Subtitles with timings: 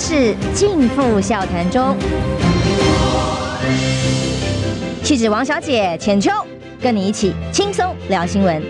[0.00, 1.94] 事尽付笑谈中。
[5.02, 6.30] 气质王小姐浅秋，
[6.80, 8.62] 跟你一起轻松聊新闻。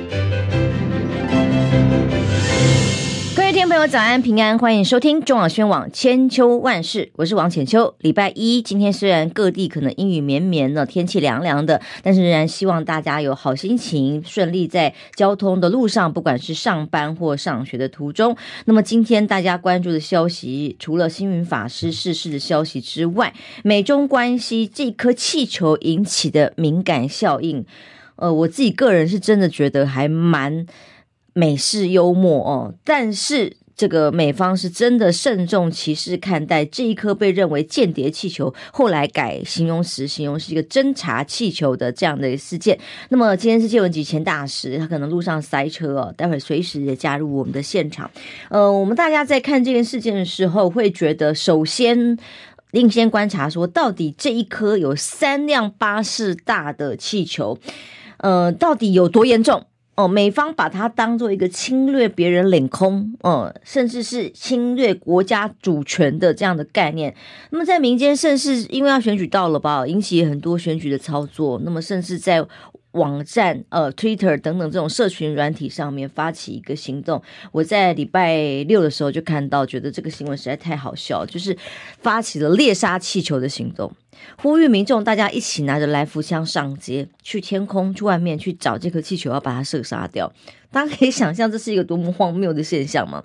[3.70, 7.94] 朋友早安平安，欢迎收听中网宣网千秋万事，我是王浅秋。
[8.00, 18.36] 礼拜一，今天虽然各地可能阴雨绵绵的，天气凉凉的，但是仍然希望大家有好心情，顺利在交通的路上，不管是上班或上学的途中。
[18.64, 27.64] 那么今天大家关注的消息，除了星云法师逝世的消息之外，美中关系这颗气球引起的敏感效应，
[28.16, 30.66] 呃，我自己个人是真的觉得还蛮。
[31.32, 42.78] 美式幽默哦，但是这个美方是真的慎重其事看待这一颗被认为间谍气球，后来改形容词，形容是一个侦察气球的这样的一个事件。
[43.08, 48.10] 那么今天是介文吉前大使，他可能路上塞车哦，待会儿随时也加入我们的现场。
[48.50, 52.18] 呃，我们大家在看这件事件的时候，会觉得首先
[52.72, 57.58] 应先观察说，到底这一颗有三辆巴士大的气球，
[58.18, 59.64] 呃，到底有多严重？
[60.00, 67.14] 哦，美方把它当做一个侵略别人领空，嗯，甚至是侵略国家主权的这样的概念。
[67.50, 71.60] 那么在民间，甚至因为要选举到了吧，引起很多选举的操作。
[71.62, 72.42] 那么甚至在
[72.92, 77.22] 网站、呃，Twitter 等等这种社群软体上面发起一个行动。
[77.52, 81.56] 我在礼拜六的时候就看到，觉得这个新闻实在太好笑，就是
[82.00, 83.92] 发起了猎杀气球的行动。
[84.36, 90.32] 呼吁民众大家一起拿着来福枪上街，去天空去外面去找这颗气球，要把它射杀掉。
[90.70, 93.24] 大家可以想象这是一个多么荒谬的现象吗？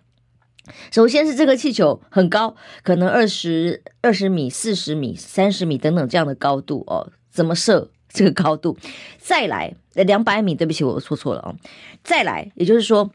[0.91, 8.75] 首先是这个气球很高，可能二十二十米、四十米、三十米等等这样的高度哦，怎么射这个高度？
[9.19, 11.55] 再来两百米，对不起，我说错了哦。
[12.03, 13.11] 再来，也就是说，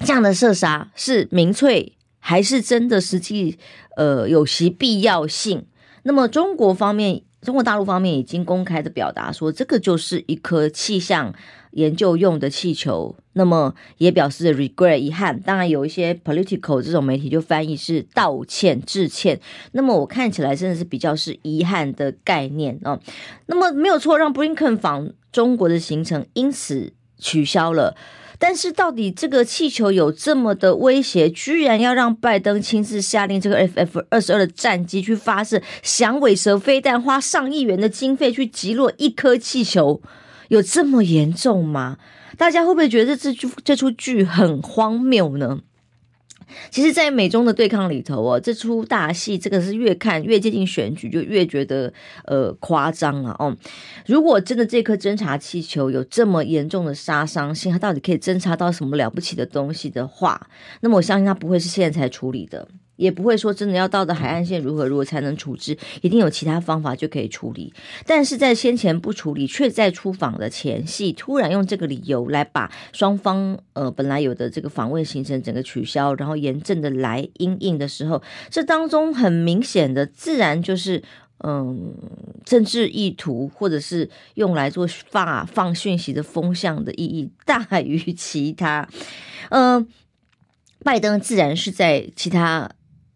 [0.00, 3.58] 这样的射杀是民粹还是真的实际
[3.96, 5.64] 呃有其必要性？
[6.02, 11.32] 那么中国方面，中国大陆方面已经公开的表达说，这个就是一颗气象
[11.76, 13.14] 研究用的气球。
[13.34, 15.38] 那么也表示 regret 遗憾。
[15.40, 19.38] 当然有一些 political 这种媒体就翻译是道歉致歉。
[19.72, 22.98] 那么我看起来真的是比较是遗憾的概念啊。
[23.46, 27.94] 那么没有错，让布林肯访中国的行程因此取消了。
[28.38, 40.02] 但是，到底这个气球有这么的威胁，居然要让拜登亲自下令这个 FF 二十二的战机去发射响尾蛇飞弹，花上亿元的经费去击落一颗气球，
[40.48, 41.98] 有这么严重吗？
[42.36, 45.60] 大家会不会觉得这出这出剧很荒谬呢？
[46.70, 51.92] 其实，在美中的对抗里头哦，这出大戏，这个是越看越接近选举，就越觉得
[52.24, 53.56] 呃夸张啊哦。
[54.06, 60.48] 如果真的这颗侦察气球有这么严重的杀伤性，它到底可以侦察到什么了不起的东西的话，
[60.82, 62.68] 那么我相信它不会是现在才处理的。
[62.96, 67.72] 也不会说真的要到的海岸线如何如何才能处置，一定有其他方法就可以处理。
[68.06, 81.02] 但是在先前不处理，却在出访的前夕突然用这个理由来把双方呃本来有的这个访问行程整个取消，然后严正的来应应的时候，这当中很明显的自然就是
[81.44, 81.94] 嗯
[82.44, 88.88] 政治意图，或者是用来做发放讯息的风向的意义大于其他。
[89.50, 89.86] 嗯、
[90.82, 92.70] 拜登自然是在其他。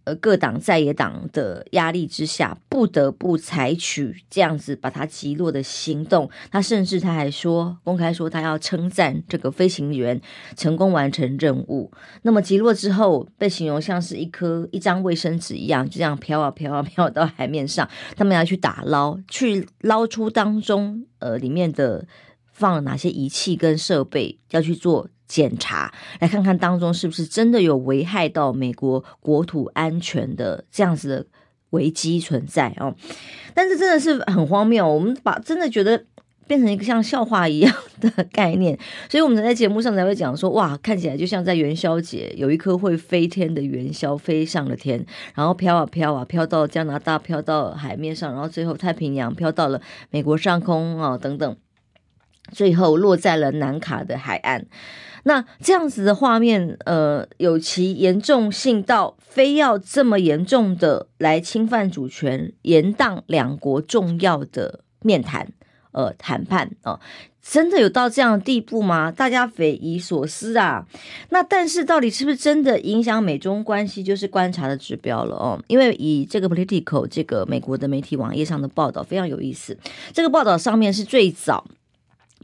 [0.04, 6.30] 呃，各党在野党的压力之下，不得不采取这样子把他击落的行动。
[6.50, 10.18] 他甚至他还说，公开说他要称赞这个飞行员
[10.56, 11.92] 成功完成任务。
[12.22, 17.88] 那么击落之后，被形容像是一颗一张卫生纸一样，就这样飘啊飘啊飘到海面上。
[18.16, 22.06] 他们要去打捞，去捞出当中呃里面的
[22.52, 25.08] 放了哪些仪器跟设备，要去做。
[25.30, 31.26] 检查，来看看当中是不是真的有危害到美国国土安全的这样子的
[31.70, 32.92] 危机存在哦。
[33.54, 36.04] 但是真的是很荒谬，我们把真的觉得
[36.48, 38.76] 变成一个像笑话一样的概念，
[39.08, 45.06] 所以我们在节目上才会讲说，哇，看起来就像在元宵节有一颗会飞天的元宵飞上了天，
[45.36, 49.80] 然后飘啊飘啊飘到加拿大，飘到海面上，然后最后太平洋飘到了
[50.10, 51.56] 美国上空啊等等，
[52.50, 54.66] 最后落在了南卡的海岸。
[55.24, 65.52] 那这样子的画面，呃，有其严重性到非要这么严重的来侵犯主权，延宕两国重要的面谈，
[65.92, 66.98] 呃，谈判啊，
[67.42, 69.10] 真的有到这样的地步吗？
[69.10, 70.86] 大家匪夷所思啊。
[71.30, 75.62] 那但是到底是不是真的影响美中关系，就是观察的指标了哦。
[75.66, 79.76] 因为以这个 Political 这个美国的媒体网页上的报道非常有意思，
[80.12, 81.66] 这个报道上面是最早。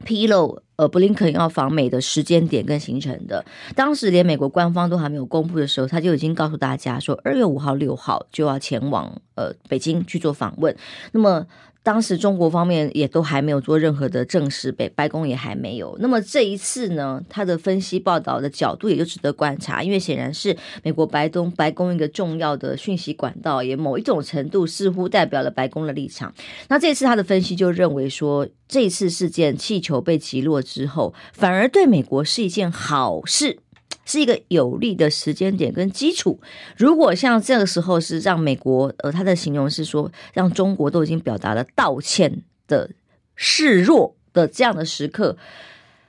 [0.04, 3.44] 披露，呃，布林肯要访美的时间点跟行程的。
[3.74, 10.76] 当时连美国官方都还没有公布的时候，他就已经告诉大家说，二月五号、六号就要前往呃北京去做访问。
[11.12, 11.46] 那么。
[11.86, 15.96] 当时中国方面也都还没有做任何的证实，北白宫也还没有。
[16.00, 26.34] 那么这一次呢，他的分析报道的角度也就值得观察，因为显然是美国白宫白宫一个重要的讯息管道，也某一种程度似乎代表了白宫的立场。
[26.66, 33.60] 那这次他的分析就认为说，这次事件气球被击落之后，反而对美国是一件好事。
[34.06, 36.40] 是一个有利的时间点跟基础。
[36.78, 42.90] 如果像这个时候是让美国，呃，他的形容是说，让中国都已经表达了道歉的
[43.34, 45.36] 示弱的这样的时刻，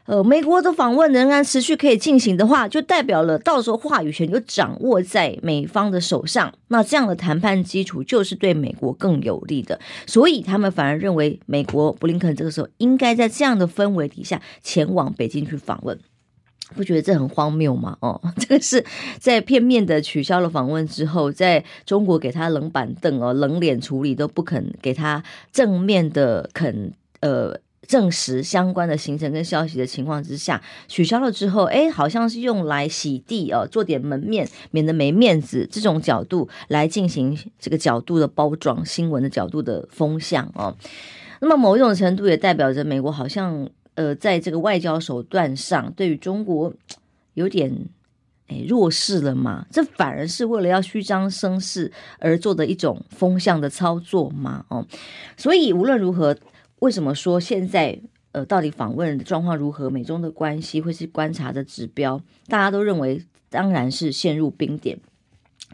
[0.05, 6.53] 呃，美国的访问仍然持续可以进行的话，就代表了到时候话语权就掌握在美方的手上。
[6.69, 15.99] 那这样的谈判基础就是对美国更有利的，所以他们反而认为，美国布林肯这个时候应该在这样的氛围底下前往北京去访问。
[16.75, 17.97] 不觉得这很荒谬吗？
[18.01, 18.83] 哦， 这个是
[19.19, 26.91] 在片面的取消了访问之后，在中国给他冷板凳哦，冷脸处理都不肯给他正面的肯
[27.21, 40.75] 呃证实相关的行程跟消息的情况之下，取消了之后，哎，好像是用来洗地哦，做点门面，免得没面子这种角度来进行这个角度的包装，新闻的角度的风向哦。
[41.39, 43.69] 那么某一种程度也代表着美国好像。
[43.97, 46.71] 呃，在这个外交手段上，对于中国
[47.33, 47.73] 有点
[48.49, 49.65] 诶弱势了嘛？
[49.71, 54.65] 这反而是为了要虚张声势而做的一种风向的操作嘛？
[54.69, 54.85] 哦，
[55.35, 56.37] 所以无论如何，
[56.77, 57.99] 为什么说现在
[58.33, 59.89] 呃，到底访问的状况如何？
[59.89, 62.21] 美中的关系会是观察的指标？
[62.47, 64.99] 大家都认为当然是陷入冰点，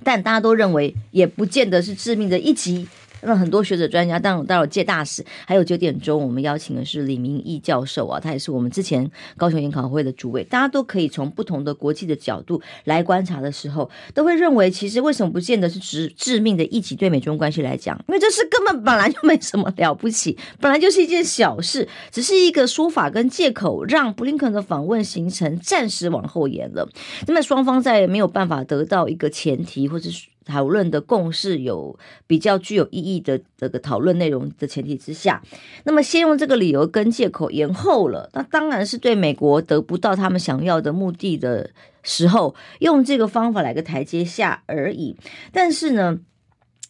[0.02, 2.88] 但大家都认为也不见得是致命的一击。
[3.26, 10.44] 那很多学者专家，当然，当然借大使，还有九点钟我们邀请的是李明义教授啊，他也是我们之前高雄研讨会的主委。
[10.44, 16.94] 大家都可以从不同的国际的角度来观察的时候，都会认为，其实为什么不见得是致致命的一起？
[16.96, 26.88] 对美中关系来讲，因为这事根本本来就没什么了不起，本来就是一件小事，只是一个说法跟借口，让布林肯的访问行程暂时往后延了。
[27.28, 30.33] 那么双方在没有办法得到一个前提，或者是。
[30.46, 31.98] 讨论的共识有
[32.28, 35.42] 比较具有意义的这个讨论内容的前提之下，
[35.86, 41.70] 那么先用这个理由跟借口延后了，那当然是对美国得不到他们想要的目的的
[42.02, 45.16] 时候，用这个方法来个台阶下而已。
[45.52, 46.20] 但是呢，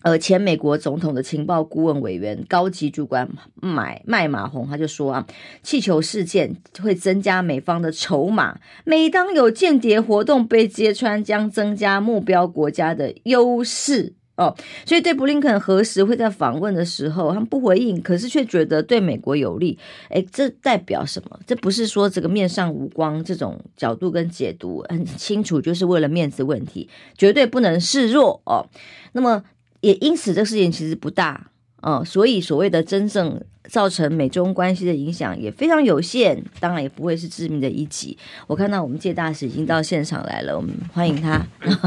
[0.03, 5.25] 呃，前美国总统的情报顾问委员、高级主管麦麦马洪他就说啊，
[5.63, 14.53] 气球事件会增加美方的筹码，每当有间谍活动被揭穿，将增加目标国家的优势哦。
[14.85, 19.79] 所以对布林肯何时会在访问的时候，他们不回应，可是却觉得对美国有利。
[20.09, 21.39] 诶，这代表什么？
[21.47, 28.67] 这不是说这个面上无光这种角度跟解读很清楚，就是为了面子问题，绝对不能示弱哦。
[29.13, 29.45] 那么。
[29.83, 31.47] 也因此，这个事情其实不大，
[31.81, 33.37] 哦，所以所谓的真正
[33.69, 38.17] 造成美中关系的影响也非常有限，当然也不会是致命的一击。
[38.47, 41.45] 我看到我们界大使已经到现场来了，我们欢迎他。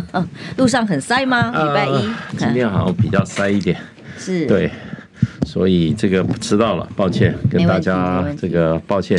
[0.58, 1.50] 路上很塞吗？
[1.50, 3.74] 礼拜一、呃、今天好像比较塞一点，
[4.18, 4.70] 是对，
[5.46, 9.18] 所以这个迟到了，抱歉，跟大家这个抱歉。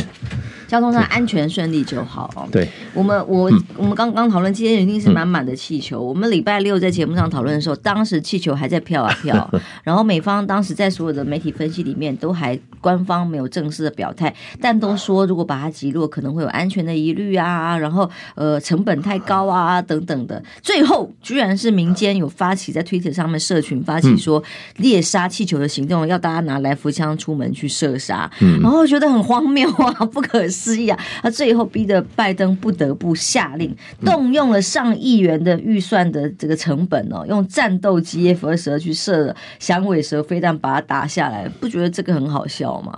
[0.68, 2.30] 交通上安全顺利就好。
[2.36, 2.46] 哦。
[2.52, 6.00] 对，我们我我们刚刚讨论今天一定是满满的气球。
[6.00, 9.50] 我们礼拜六在节目上讨论的时候，当时气球还在飘啊飘，
[9.82, 20.42] 然后美方当时在所有的媒体分析里面都还官方没有正式的表态，但都说如果把它击落可能会有安全的疑虑啊，然后呃成本太高啊等等的。
[20.62, 24.42] 最后居然是民间有发起在 Twitter 上面社群发起说
[24.76, 30.78] 猎杀气球的行动，要大家拿来福枪出门去射杀，然后觉得很荒谬啊，不可思议。
[30.78, 30.98] 失忆啊！
[31.22, 33.74] 他最后逼得拜登不得不下令
[34.04, 41.48] 动用了上亿元的预算的这个成本哦，用战斗机 F 二十二去射响尾蛇飞弹，把它打下来。
[41.48, 42.92] 不觉得这个很好笑吗？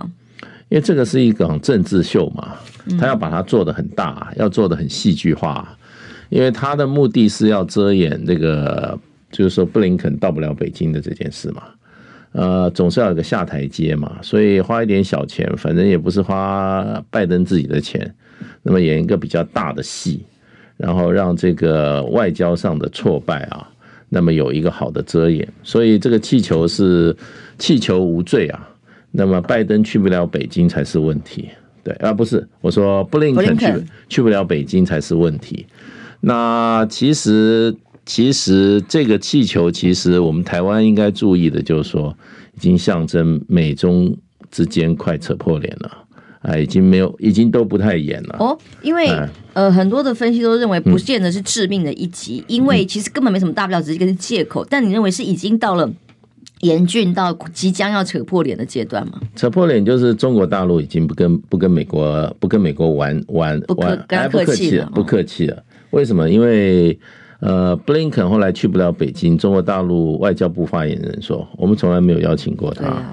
[0.67, 2.55] 因为这个是一个政治秀嘛，
[2.99, 5.77] 他要把它做的很大，要做的很戏剧化，
[6.29, 8.99] 因为他的目的是要遮掩这个，
[9.31, 11.63] 就是说布林肯到不了北京的这件事嘛。
[12.33, 18.15] 呃，总是要有个下台阶嘛，所以花一点小钱，反正也不是花拜登自己的钱，
[18.63, 20.23] 那么演一个比较大的戏，
[20.77, 23.67] 然后让这个外交上的挫败啊，
[24.07, 25.45] 那么有一个好的遮掩。
[25.61, 27.13] 所以这个气球是
[27.57, 28.69] 气球无罪啊，
[29.11, 31.49] 那么拜登去不了北京才是问题。
[31.83, 35.65] 对啊，不是，我说布林肯去去不了北京才是问题。
[36.21, 37.75] 那其实。
[38.13, 42.13] 其实这个气球，其实我们台湾应该注意的，就是说，
[42.57, 44.13] 已经象征美中
[44.51, 45.89] 之间快扯破脸了
[46.41, 48.35] 哎，已经没有，已经都不太严了。
[48.37, 54.67] 哦，因为、哎、呃，很多的分析都认为不见得是致命的一击，嗯、因为其实根本没什么大不了，只是一个借口。
[54.69, 55.89] 但你认为是已经到了
[56.59, 59.21] 严峻到即将要扯破脸的阶段吗？
[59.37, 65.55] 扯破脸就是中国大陆已经不跟不跟美国不跟美国玩玩玩，不客气了，不客气了。
[65.55, 66.29] 哦、为什么？
[66.29, 66.99] 因为
[67.41, 73.03] 呃，布林肯后来去不了北京，中国大陆外交部发言人说，我们从来没有邀请过他。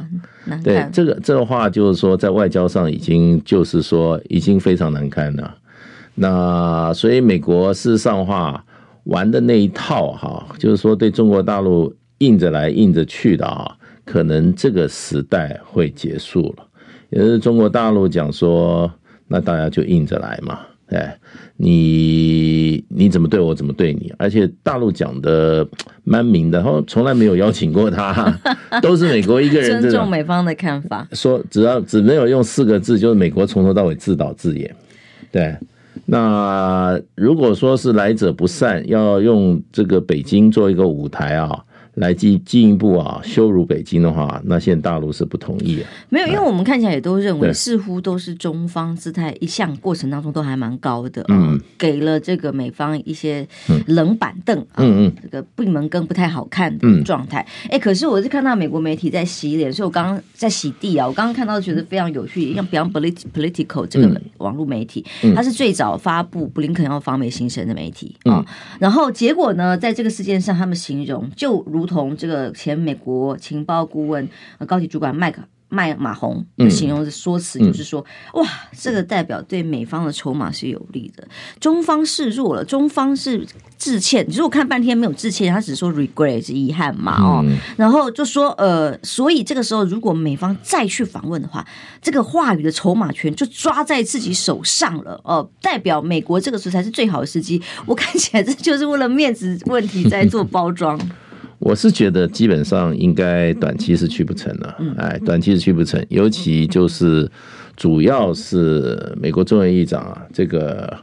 [0.62, 5.54] 对，这个这个话就是说，在外交上已经就是说已经非常难堪了。
[6.14, 8.62] 那所以美国事实上话
[9.04, 16.66] 玩的那一套哈，就是说对中国大陆硬着来硬着去的啊，可能这个时代会结束了。
[17.08, 18.92] 也就是中国大陆讲说，
[19.26, 20.58] 那大家就硬着来嘛。
[20.90, 21.18] 哎，
[21.57, 24.12] 你你怎么对我，怎么对你？
[24.16, 25.66] 而且大陆讲的
[26.04, 28.33] 蛮明的，然后从来没有邀请过他，
[28.80, 29.80] 都是美国一个人。
[29.83, 34.75] 尊重美方的看法，说只要只没有用四个字，就是美国从头到尾自导自演。
[35.30, 35.54] 对，
[36.07, 41.64] 那如果说是来者不善，要用这个北京做一个舞台啊。
[41.98, 45.88] 来进进一步啊羞辱北京的话，那现在大陆是不同意啊。
[46.08, 53.46] 没有，因为我们看起来也都认为，似乎都是中方姿态一向过程当中都还蛮高的，嗯，给了这个美方一些
[53.86, 57.44] 冷板凳啊，嗯嗯，这个闭门羹不太好看的状态。
[57.68, 68.44] 哎，可是我是看到美国媒体在洗脸，所以我刚刚在洗地啊，我刚刚看到觉得非常有趣，像 Beyond Political 这个网络媒体，它是最早发布布林肯要访美行程的媒体啊，
[68.78, 71.88] 然后结果呢，在这个事件上，他们形容就如。
[71.88, 74.28] 同这个前美国情报顾问、
[74.66, 78.02] 高级主管麦克麦马洪形容的说辞，就是说
[78.33, 81.28] ：“哇，这个代表对美方的筹码是有利的，
[81.61, 84.26] 中方示弱了，中方是致歉。
[84.26, 87.45] 其实我看半天没有致歉，他只说 regret 是遗憾嘛，哦，
[87.76, 91.62] 然后就说呃，所以这个时候如果美方再去访问的话，
[92.00, 97.61] 这个话语的筹码权就抓在自己手上了，哦，代表美国这个时候才是最好的时机。
[97.85, 100.99] 我看起来这就是为了面子问题在做包装。”
[101.58, 107.28] 我是觉得基本上应该短期是去不成了，哎，短期是去不成，尤其就是
[107.76, 110.96] 主要是美国众议长啊，这个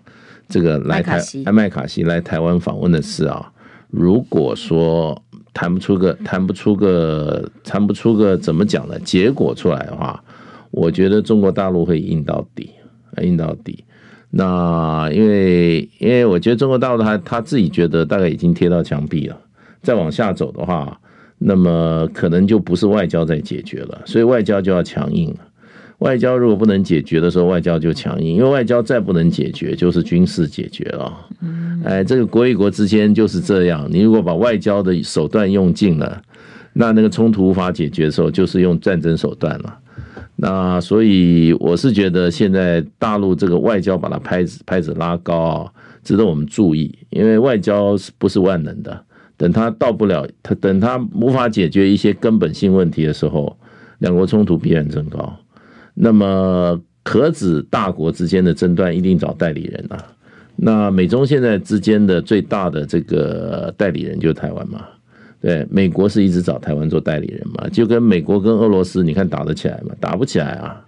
[0.48, 3.52] 这个来台艾麦卡锡来台湾访问的事啊，
[3.90, 5.22] 如果说
[5.54, 10.24] 谈不出个谈不出个谈不出个怎么讲的结果出来的话，
[10.72, 12.70] 我觉得中国大陆会硬到底，
[13.22, 13.84] 硬到底。
[14.30, 19.38] 那因为因为我觉得中国大陆他他自己觉得大概已经贴到墙壁了。
[19.86, 21.00] 再往下走的话，
[21.38, 25.38] 那么可能就不是外交在解决了，所以外交就要强硬了。
[26.00, 31.14] 外交如果不能解决的时候，外交就强硬，因为外交再不能解决，就是军事解决了。
[31.86, 36.22] 哎，这个国与国之间就是这样，你如果把外交的手段用尽了，
[36.74, 39.78] 那那个冲突无法解决的时候，就是用战争手段了。
[40.36, 45.72] 那所以我是觉得，现在大陆这个外交把它拍子拍子拉高啊，
[46.04, 49.02] 值得我们注意，因为外交是不是万能的？
[49.38, 53.58] 等他到不了，他等他无法解决一些根本性问题的时候，
[54.00, 55.38] 两国冲突必然增高。
[55.94, 59.98] 那么，可指大国之间的争端一定找代理人啊。
[60.58, 64.86] 那美中现在之间的最大的这个代理人就是台湾嘛？
[65.42, 67.68] 对，美国是一直找台湾做代理人嘛？
[67.70, 69.94] 就跟美国跟俄罗斯，你看打得起来吗？
[70.00, 70.82] 打不起来啊。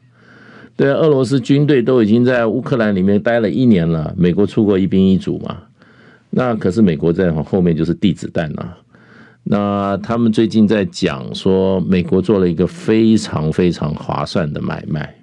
[0.75, 5.57] 对，俄罗斯军队都已经在乌克兰里面待了一年了，美国出过一兵一卒嘛？
[6.37, 8.71] 那可是美国在后面就是递子弹呐。
[9.41, 15.15] 那他们最近在讲说，美国做了一个非常非常划算的买卖，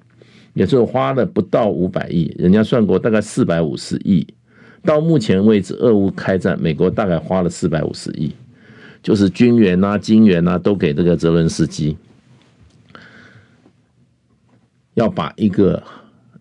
[0.55, 4.27] 也就是花了不到五百亿，人家算过大概四百五十亿。
[4.83, 8.33] 到目前为止，俄乌开战，美国大概花了四百五十亿，
[9.01, 11.97] 就是军援呐、金援呐，都给这个泽伦斯基，
[14.95, 15.81] 要把一个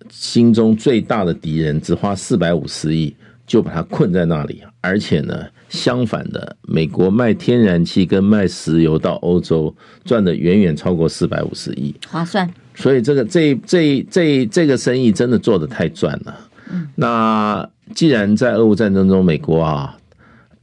[0.10, 3.16] 心中最大的敌人只花四百五十亿。
[3.54, 9.72] 就把它困在那里，而且呢，相反的，美国卖天然气跟卖石油到欧洲
[10.04, 12.52] 赚的远远超过四百五十亿，划算。
[12.74, 16.36] 所以这个这这这这个生意真的做的太赚了。
[16.72, 19.96] 嗯，那既然在俄乌战争中美国啊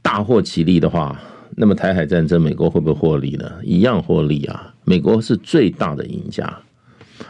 [0.01, 1.17] 大获其利的话，
[1.55, 3.49] 那么台海战争美国会不会获利呢？
[3.63, 6.57] 一样获利啊，美国是最大的赢家。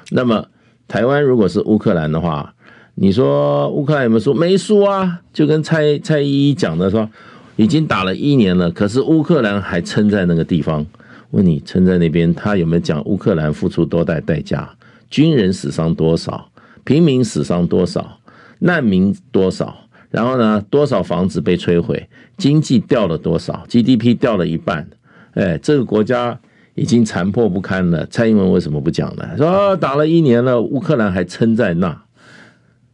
[0.09, 0.43] 那么
[0.87, 2.55] 台湾如果是乌克兰的话，
[2.95, 4.33] 你说乌克兰有没有输？
[4.33, 7.09] 没输啊，就跟蔡蔡依依讲的说，
[7.55, 10.85] 已经打了一年了，可是乌克兰还撑在那个地方。
[11.31, 14.69] 问你撑在那边，他有没有讲乌克兰付出多大代价？
[15.09, 16.49] 军人死伤多少？
[16.83, 18.19] 平民死伤多少？
[18.59, 19.75] 难民多少？
[20.09, 22.09] 然后呢，多少房子被摧毁？
[22.37, 24.89] 经济掉了多少？GDP 掉了一半？
[25.33, 26.39] 哎，这个国家。
[26.73, 28.05] 已经残破不堪了。
[28.05, 29.27] 蔡英文为什么不讲呢？
[29.35, 32.01] 说打了一年了，乌克兰还撑在那。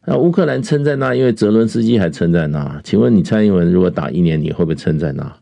[0.10, 2.80] 那乌克兰撑在那，因为泽伦斯基还撑在那。
[2.82, 5.34] 请问你蔡英文如果打一年，你会不会撑在那？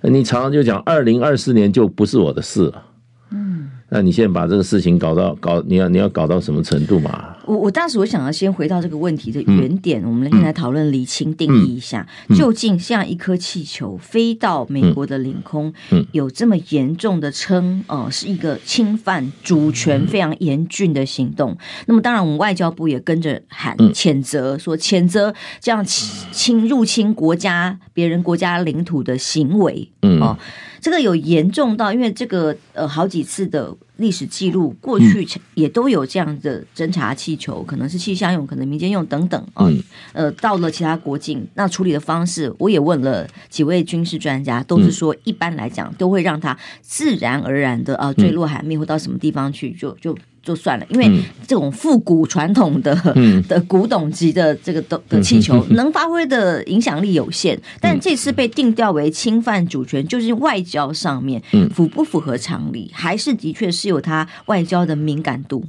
[0.00, 2.82] 你常常就讲二零二四年就不是我的事了。
[3.30, 7.31] 嗯，那你现在把这个事情搞到搞，你要你要搞到什么程度嘛？
[7.44, 21.52] 我我当时我想要先回到这个问题的原点，嗯、我们先来讨论厘清定义一下，嗯、究竟像一颗气球飞到美国的领空，嗯、有这么严重的称哦、呃，是一个侵犯主权非常严峻的行动。
[21.52, 21.56] 嗯、
[21.86, 30.20] 那么当然，我们外交部也跟着喊谴责，说谴责这样侵入侵国家别人国家领土的行为，嗯。
[30.20, 30.38] 哦。
[30.80, 39.66] 这个有严重到，因为这个呃好几次的历史记录，过去也都有这样的侦察气球，可能是气象用，可能民间用等等啊。
[40.12, 50.14] 呃，到了其他国境，那处理的方式，我也问了几位军事专家，都是说一般来讲都会让它自然而然的啊坠落海面或到什么地方去，就就。
[50.42, 51.08] 就算了，因为
[51.46, 57.56] 这种复古传统的、嗯、 的古董级的这个的的气球，能发挥的影响力有限。
[57.56, 61.40] 嗯、但这次被定调为侵犯主权，就是外交上面
[61.72, 65.64] 符不符合常理，还是的确是有它外交的敏感度？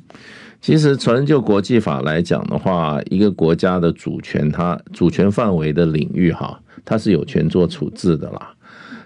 [0.60, 8.53] 其实，纯就国际法来讲的话，一个国家的主权，它主权范围的领域哈，它是有权做处置的啦。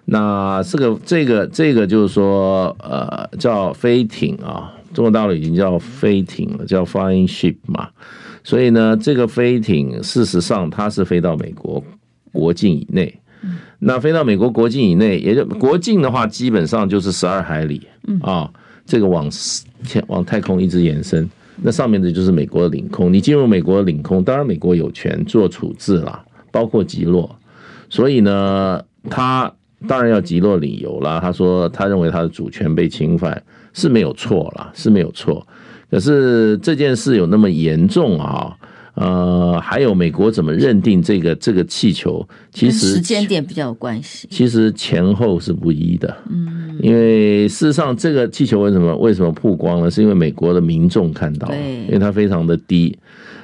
[0.05, 4.71] 那这个这个这个就是说，呃，叫飞艇啊。
[4.97, 7.87] 中国大陆已经叫飞艇了，叫 flying ship 嘛，
[8.43, 11.83] 所以呢，这个飞艇事实上它是飞到美国
[12.31, 13.19] 国境以内。
[13.77, 17.85] 那飞到美国国境以内，也就国境的话，基本上就是十二海里
[18.23, 18.51] 啊，
[18.87, 19.29] 这个往
[19.83, 21.29] 前往太空一直延伸，
[21.61, 23.13] 那上面的就是美国的领空。
[23.13, 27.29] 你进入美国的领空，当然美国有权做处置啦，包括击落。
[27.87, 29.53] 所以呢，他
[29.87, 31.19] 当然要击落理由啦。
[31.19, 33.43] 他说他认为他的主权被侵犯。
[33.77, 35.45] 是没有错啦，是没有错。
[35.91, 38.57] 可是这件事有那么严重啊？
[38.95, 42.27] 呃，还有美国怎么认定这个这个气球？
[42.51, 44.27] 其实时间点比较有关系。
[44.31, 46.17] 其实前后是不一的。
[46.27, 49.91] 嗯，因为事实上这个气球为什么为什么曝光了？
[49.91, 52.97] 是因为美国的民众看到了，因为它非常的低。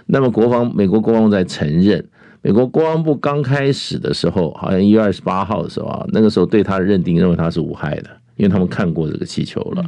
[0.08, 2.04] 那么国防美国国防部在承认，
[2.42, 9.86] 美国国防部刚开始的时候，好像一月二十八号的时候啊，那个时候对它的认定认为它是无害的，因为他们看过这个气球了。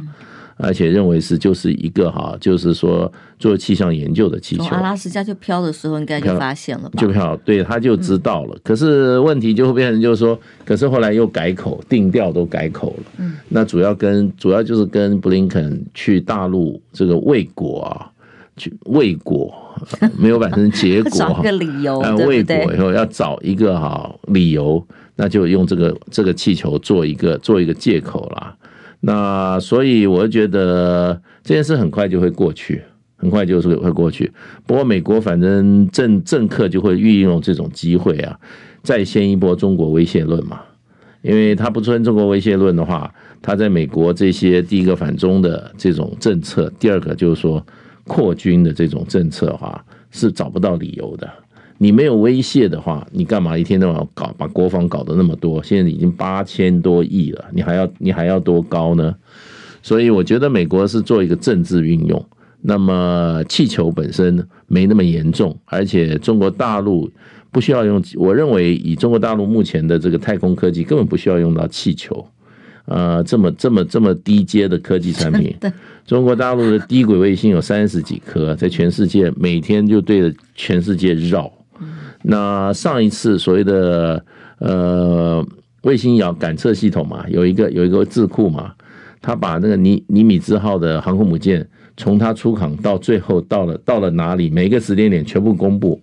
[0.58, 4.64] 而且认为是就是一个哈，就是说做气象研究的气球。
[4.74, 7.00] 阿拉斯加就飘的时候，应该就发现了吧？
[7.00, 8.56] 就飘，对，他就知道了。
[8.64, 13.04] 可是问题就会变成就是说，可是后来又改口，定调都改口了。
[13.18, 18.10] 嗯，那主要跟主要就是跟布林肯去大陆这个未果啊，
[18.56, 19.54] 去未果
[20.16, 24.82] 没有产生结果，找个理由，未果以后要找一个哈理由，
[25.16, 28.56] 那就用这个这个气球做一个做一个借口啦。
[29.00, 32.82] 那所以我觉得这件事很快就会过去，
[33.16, 34.32] 很快就是会过去。
[34.66, 38.38] 不过美国反正政政客就会运用这种机会啊，
[38.82, 40.60] 再掀一波中国威胁论嘛。
[41.22, 47.64] 因为他不存中国威胁论的话，他在美国这些第一个反中的这种政策，第二个就是说
[48.04, 51.28] 扩军的这种政策的话，是找不到理由的。
[51.78, 55.62] 你没有威胁的话，你干嘛一天到晚搞把国防搞得那么多？
[55.62, 59.14] 现在已经八千多亿了，你还要你还要多高呢？
[59.82, 62.24] 所以我觉得美国是做一个政治运用。
[62.62, 67.08] 那么气球本身没那么严重，而且中国大陆
[67.52, 68.02] 不需要用。
[68.16, 72.26] 我认为以中国大陆目前的这个太空科技，根本不需要用到气球。
[72.86, 75.54] 呃，这么这么这么低阶的科技产品，
[76.06, 81.52] 中国大陆的低轨卫星有三十几颗，在全世界每天就对着全世界绕。
[82.28, 84.24] 那上一次所谓的
[84.58, 85.46] 呃
[85.82, 88.72] 卫星遥感测系统嘛，有一个有一个智库嘛，
[89.22, 91.64] 他把那个尼尼米兹号的航空母舰
[91.96, 96.02] 从它出港到最后到了到了哪里，每一个时间点全部公布。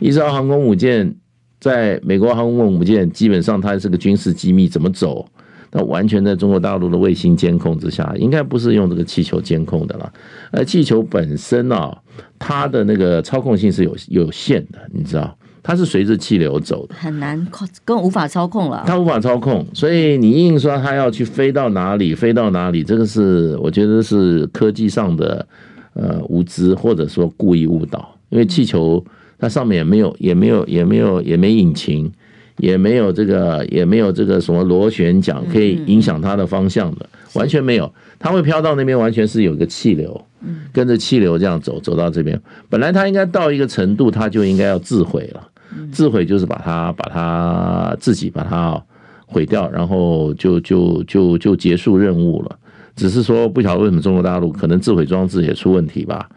[0.00, 1.14] 一艘航空母舰
[1.58, 5.26] 在美国航空母舰基本上它是个军事机密，怎么走？
[5.72, 10.12] 那完全在中国大陆的卫星监控之下，应该不是用这个气球监控的了。
[10.52, 11.96] 而气球本身啊，
[12.38, 15.34] 它的那个操控性是有有限的，你知道。
[15.66, 18.84] 它是随着气流走的，很难控，更无法操控了。
[18.86, 25.46] 它无法操控，所以你硬说它要去飞到哪里，飞到哪里，这个是我觉得是科技上的
[25.94, 28.14] 呃无知，或者说故意误导。
[28.28, 29.02] 因为气球
[29.38, 32.12] 它上面也没有，也没有，也没有，也没引擎，
[32.58, 37.90] 也没有这个，也没有这个什么螺旋桨可以影响它的方向的，完全没有。
[38.18, 40.26] 它会飘到那边，完全是有个气流，
[40.74, 42.38] 跟着气流这样走，走到这边。
[42.68, 45.48] 本来它应该到一个程度，它就应该要自毁了。
[45.92, 48.82] 自毁就是把它把它自己把它
[49.26, 52.58] 毁掉，然后就就就就结束任务了。
[52.96, 56.28] 只是说不晓得为什么中国大陆可能自毁装置也出问题吧，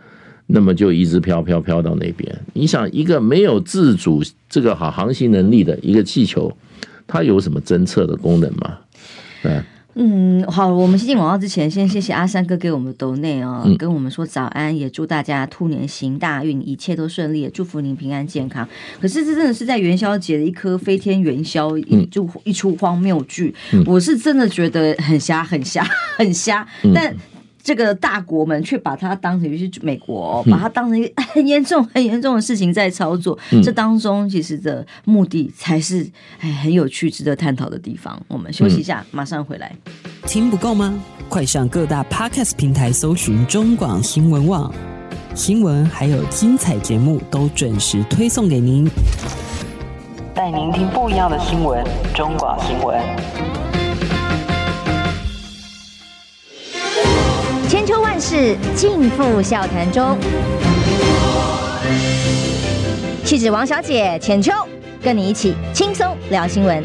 [0.47, 2.39] 那么就一直飘飘飘到那边。
[2.53, 6.51] 你想，一个没有自主这个好航行能力的一个气球，
[7.05, 8.77] 它有什么侦测的功能吗？
[9.43, 9.61] 对。
[9.99, 18.67] 嗯，好，我们进广告之前，先谢谢阿三哥给我们抖内哦，跟我们说早安，也祝大家兔年行大运，一切都顺利，也祝福您平安健康。
[19.01, 23.53] 可是这真的是在元宵节的一颗飞天元宵，一就一出荒谬剧，
[23.87, 25.83] 我是真的觉得很瞎，很瞎，
[26.15, 27.15] 很瞎，但。
[27.67, 33.37] 这个大国们却把它当成，尤其是美国，把它当成一个很严重、很严重的事情在操作。
[33.51, 38.17] 嗯、这当中其实的目的才是哎很有趣、值得探讨的地方。
[38.29, 39.75] 我们休息一下，马上回来。
[40.25, 40.97] 听不够吗？
[41.27, 44.73] 快上各大 Podcast 平台搜寻中广新闻网
[45.35, 48.89] 新闻，还有精彩节目都准时推送给您，
[50.33, 51.83] 带您听不一样的新闻。
[52.15, 53.86] 中广新闻。
[57.87, 60.17] 秋万事尽付笑谈中。
[63.23, 64.51] 气质王小姐浅秋，
[65.01, 66.83] 跟你一起轻松聊新闻。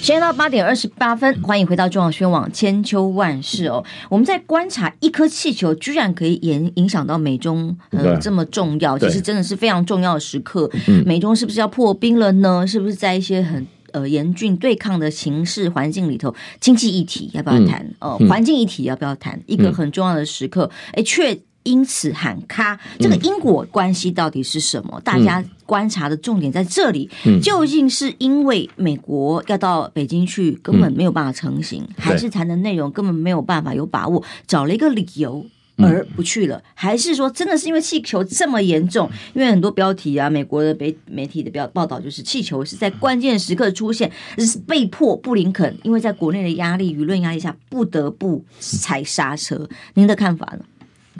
[0.00, 3.84] 时间到八点二十八分，欢迎回到中广宣网千秋万世哦。
[4.08, 10.68] 我们在观察一颗气球，居然可以影影响到美中呃这么重要，其实真的是非常重要的时刻。
[11.06, 12.66] 美中是不是要破冰了呢？
[12.66, 17.94] 是不是在一些很呃，严峻对抗的形势环境里头，经济议题要不要谈？
[18.00, 19.40] 呃，环境议题要不要谈？
[19.46, 22.78] 一个很重要的时刻，哎，却因此喊卡。
[22.98, 25.00] 这个因果关系到底是什么？
[25.04, 27.08] 大家观察的重点在这里，
[27.40, 35.46] 究竟是因为美国要到北京去，根本没有办法成型，还是谈的内容根本没有办法有把握，找了一个理由？
[35.78, 39.10] 而不去了，还是说真的是因为气球这么严重？
[39.34, 49.68] 因为很多标题啊，美国的媒媒体的报报道就是气球是在关键时刻出现，是被迫布林肯因为在国内的压力、舆论压力下不得不踩刹车。
[49.94, 50.64] 您的看法呢？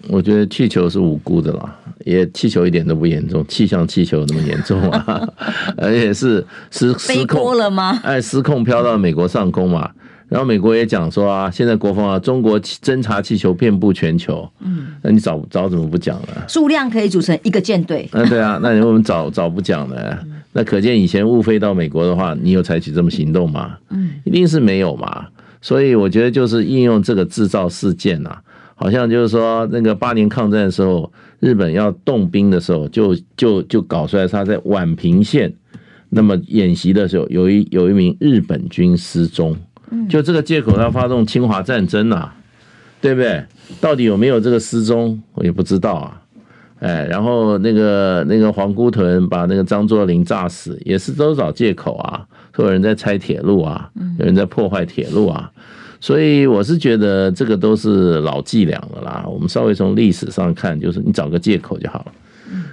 [0.09, 5.29] 我觉得气球是无辜的啦，也气球一点都不严重，气象气球那么严重啊，
[5.77, 8.01] 而且是失失控了吗？
[8.03, 9.91] 哎，失控飘到美国上空嘛。
[10.33, 14.49] 然后美国也讲说啊，现在国防啊，中国侦察气球遍布全球。
[14.61, 16.29] 嗯，那你早早怎么不讲呢？
[16.49, 18.09] 数量可以组成一个舰队。
[18.13, 20.19] 嗯，对啊，那你为什么早早不讲呢？
[20.55, 23.77] 那可见以前误飞到美国的话，你有采取这么行动吗？
[23.91, 25.27] 嗯，一定是没有嘛。
[25.61, 28.41] 所以我觉得就是应用这个制造事件啊，
[28.75, 35.53] 好像就是说那个八年抗战的时候，日本要动兵的时候就，就就就搞出来，他在宛平县
[36.09, 39.55] 那么演习的时候，有一有一名日本军失踪。
[40.09, 42.31] 就这个借口要发动侵华战争呐，
[43.01, 43.45] 对不对？
[43.81, 46.19] 到底有没有这个失踪，我也不知道啊。
[46.81, 55.51] 哎，然后那个那个皇姑屯把那个张作霖炸死，也是都找借口啊，说有人在拆铁路啊，有人在破坏铁路啊。
[56.01, 59.25] 所以我是觉得这个都是老伎俩了啦。
[59.29, 62.07] 我们稍微从历史上看，就是你找个借口就好了。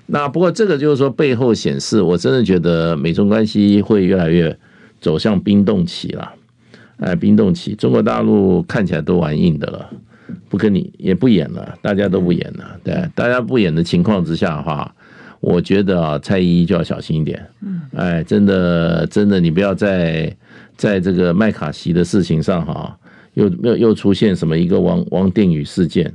[0.07, 4.57] 那不过这个就是说背后显示，我真的觉得美中关系会越来越
[4.99, 6.33] 走向冰冻期了。
[6.99, 9.89] 哎，冰冻期，中国大陆看起来都玩硬的了，
[10.49, 12.77] 不跟你也不演了，大家都不演了。
[12.83, 14.93] 对，大家不演的情况之下的话，
[15.39, 17.41] 我觉得啊，蔡依依就要小心一点。
[17.61, 20.35] 嗯，哎，真的，真的，你不要在
[20.75, 22.97] 在这个麦卡锡的事情上哈，
[23.35, 26.13] 又又又出现什么一个王王定宇事件，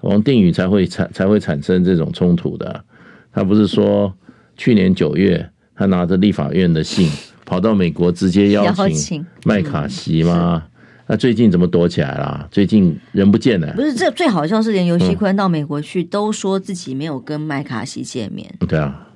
[0.00, 2.84] 王定宇才会产才会产生这种冲突的。
[3.32, 4.12] 他不是说
[4.56, 7.08] 去年九月，他拿着立法院的信。
[7.46, 10.64] 跑到美国直接邀请麦卡锡吗？
[11.06, 12.48] 那最近怎么躲起来了？
[12.50, 13.72] 最近人不见了。
[13.74, 18.52] 不是，这最好笑是连游锡堃到美国去都说自己没有跟麦卡锡见面。
[18.66, 19.06] 对啊，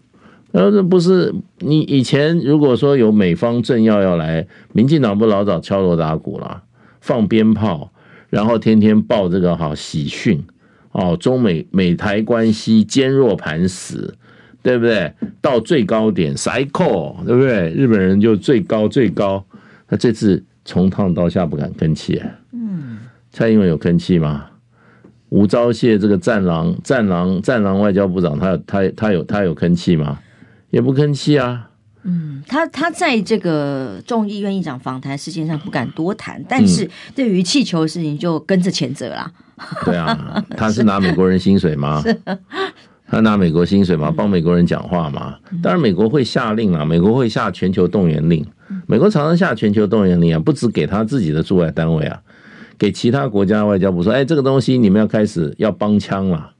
[0.52, 6.62] 然后这不是你以前如果说有美方政要要来，民进党不老早敲锣打鼓了，
[7.00, 7.90] 放鞭炮，
[8.28, 10.44] 然后天天报这个好喜讯
[10.92, 14.14] 哦，中美美台关系坚若磐石。
[14.62, 15.12] 对不对？
[15.40, 17.70] 到最高点，塞扣，对不对？
[17.70, 19.44] 日本人就最高最高。
[19.88, 22.22] 他这次从上到下不敢吭气。
[22.52, 22.98] 嗯，
[23.32, 24.46] 蔡英文有吭气吗？
[25.30, 30.18] 吴钊燮这个战狼、战狼、战狼外交部长，他有他他有他有吭气吗？
[30.70, 31.68] 也不吭气啊。
[32.02, 39.30] 嗯，他他在这个众议院议长访谈事件上不敢多谈，但是对于气球的事情就跟着谴责啦。
[39.84, 42.02] 对啊，他是拿美国人薪水吗？
[43.10, 45.36] 他拿美国薪水嘛，帮美国人讲话嘛。
[45.60, 48.46] 当然，美国会下令啊，美国会下全球动员令。
[48.86, 52.20] 美国常常下全球动员令啊，不止给他自己的驻外单位啊，
[52.78, 56.50] 给其他国家外交部说：“哎，这个东西你们要开始要帮腔了。”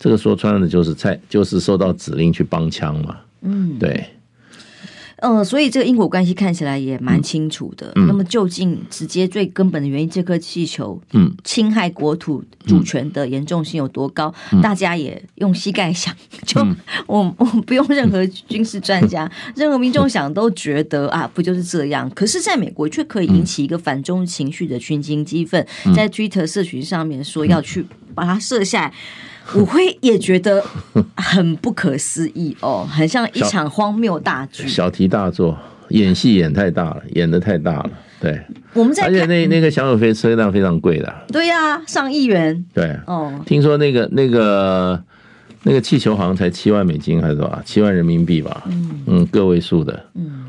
[0.00, 3.16] 这个说穿了就是蔡就是受到指令去帮腔嘛。
[3.42, 4.04] 嗯，对。
[5.20, 7.92] 嗯，所以这个因果关系看起来也蛮清楚的。
[7.96, 14.32] 嗯、那么究竟直接最根本的原因，这颗气球嗯侵害国土主权的严重性有多高？
[14.52, 16.14] 嗯、大家也用膝盖想，
[16.46, 22.10] 就、嗯、我我不用任何军事专家，嗯、任何民众想都觉得啊，不就是这样？
[22.10, 28.94] 可是在美国却可以引起一个反中情绪的群情激愤，嗯、在 Twitter 社群上面说要去把它射下来。
[29.54, 30.62] 我会也觉得
[31.16, 37.90] 很不可思议哦，很像一场荒谬大剧，小题大做，演戏演太大了，演的太大了。
[38.20, 38.38] 对，
[38.74, 42.64] 我们在而且那那个小友飞车辆非常贵的，对呀、啊，上亿元。
[42.74, 45.02] 对，哦，听说那个那个
[45.62, 47.60] 那个气球好像才七万美金还是多少？
[47.64, 48.62] 七万人民币吧？
[48.66, 50.04] 嗯嗯，个位数的。
[50.14, 50.44] 嗯，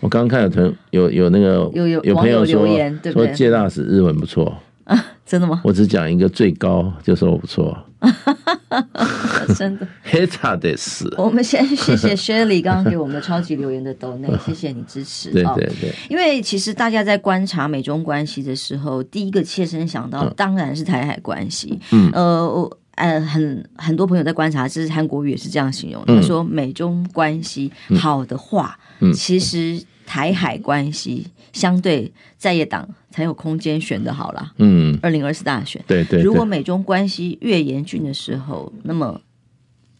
[0.00, 3.00] 我刚刚看有朋有有那个有有有朋友说留言？
[3.10, 5.60] 说介大使日文不错啊， 真的吗？
[5.64, 7.76] 我只讲一个最高就说我不错。
[9.56, 9.86] 真的，
[11.16, 15.30] 我们先谢谢 Shirley 刚刚给我们的超级留言的抖内，谢谢你支持。
[15.30, 21.78] 对对对，因为其实大家在观察美中关系的时候，第一个切身想到当然是台海关系。
[21.92, 28.78] 嗯，呃，呃，很很多朋友在观察，这是韩国瑜也是这样形容，他说美中关系好的话，
[29.14, 39.20] 其实台海关系相对在野党才有空间选的好了，嗯，二零二四大选，对，对对，如果美中关系越严峻的时候，那么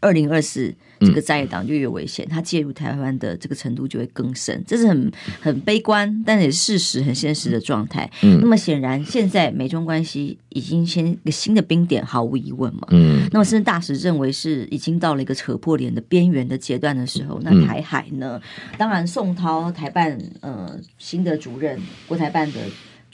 [0.05, 8.09] 二零二四这个在野党就越危险，他介入台湾的这个程度就会更深，这是很很悲观，但也是事实，很现实的状态。
[8.23, 12.87] 嗯，那么显然现在美中关系已经先一个新的冰点，毫无疑问嘛。
[12.91, 18.41] 嗯，那么甚至大使认为是已经到了一个扯破脸的边缘的阶段的时候，那台海呢？
[18.77, 22.61] 当然，宋涛台办呃新的主任，国台办的。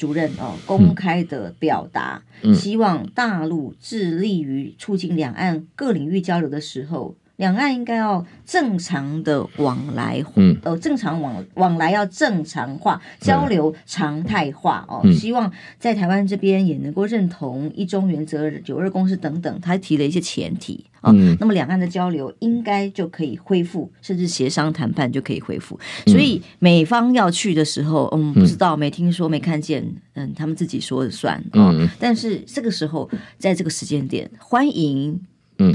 [0.01, 2.23] 主任哦，公开的表达，
[2.55, 15.01] 希望大陆致力于促进两岸各领域交流的时候，两岸应该要正常的往来，嗯，呃，正常往往来要正常化，交流常态化哦。
[15.11, 20.85] 希望在台湾这边也能够认同一中原则、九二共识等等，他提了一些前提。
[21.01, 25.81] 哦，那么两岸的交流应该就可以恢复，甚至协商谈判就可以恢复。
[26.05, 31.43] 所以美方要去的时候，嗯，不知道，没听说，没看见，嗯，他们自己说了算。
[31.55, 35.19] 嗯，但是这个时候，在这个时间点，欢迎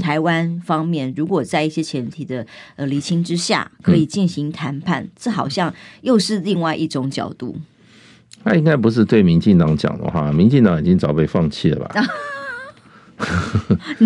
[0.00, 2.46] 台湾方面，如果在一些前提的
[2.76, 5.72] 呃厘清之下，可以进行谈判，这好像
[6.02, 7.56] 又是另外一种角度。
[8.44, 12.06] 他应该不是对民进党讲的话，民进党已经早被放弃了吧？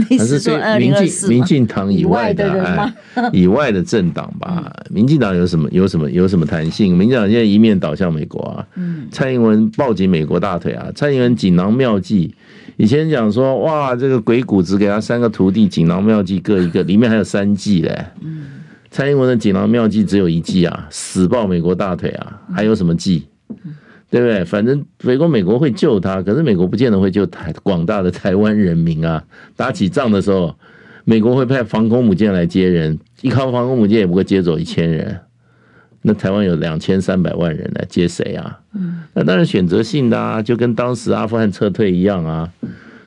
[0.09, 2.93] 你是说民进民进党以外的？
[3.33, 4.73] 以外的政党吧？
[4.89, 6.97] 民进党有什么有什么有什么弹性？
[6.97, 8.65] 民进党现在一面倒向美国啊！
[9.11, 10.87] 蔡英文抱紧美国大腿啊！
[10.95, 12.33] 蔡英文锦囊妙计，
[12.81, 18.07] 以前讲说哇，这个鬼谷子给他三个徒弟，锦囊妙计各一个，里面还有三计嘞。
[18.91, 23.27] 蔡英文的锦囊妙计只有一计啊，死抱美国大腿啊，还有什么计？
[24.11, 24.43] 对不对？
[24.47, 29.23] 反正美国美国会救他，可是美国不见得会救台广大的台湾人民啊！
[29.55, 30.57] 打起仗的时候，
[31.05, 35.21] 美国会派防空母舰来接人，一靠防空母舰也不会接走一千人，
[36.03, 38.59] 那台湾有两千三百万人来接谁啊？
[39.15, 42.49] 那当然选择性的啊，就跟当时阿富汗撤退一样啊，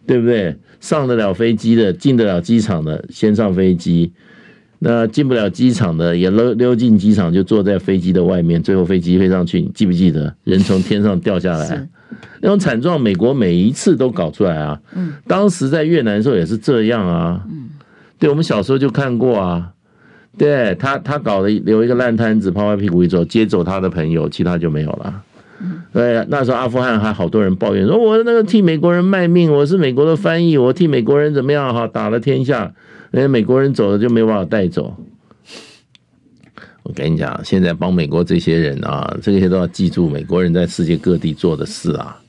[0.06, 0.56] 对不对？
[0.79, 4.12] 上得了飞机的，进得了机场的，先上飞机。
[4.79, 8.62] 那进不了机场的也溜溜进机场，就坐在飞机的外面。
[8.62, 11.88] 最后飞机飞上去，你记不记得人从天上掉下来
[12.41, 12.99] 那种惨状？
[12.99, 14.79] 美国每一次都搞出来啊。
[14.93, 17.41] 嗯，当时在越南的时候也是这样啊。
[17.49, 17.69] 嗯，
[18.19, 19.71] 对，我们小时候就看过啊。
[20.37, 25.23] 对他，他搞了留一个烂摊子，拍拍屁股一走，接走他的朋友，其他就没有了。
[25.93, 32.73] 对，那时候阿富汗还好多人抱怨说，我那个替美国人卖命，我是美国的翻译，我替美国人怎么样哈，打了天下。
[33.11, 34.97] 人家美国人走了就没办法带走。
[36.81, 42.19] 我跟你讲，现在帮美国这些人啊，这些都要记住美国人在世界各地做的事啊。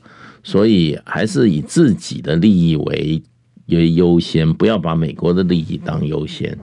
[0.43, 3.23] 所以还是以自己的利益为
[3.69, 6.57] 为优先，不要把美国的利益当优先。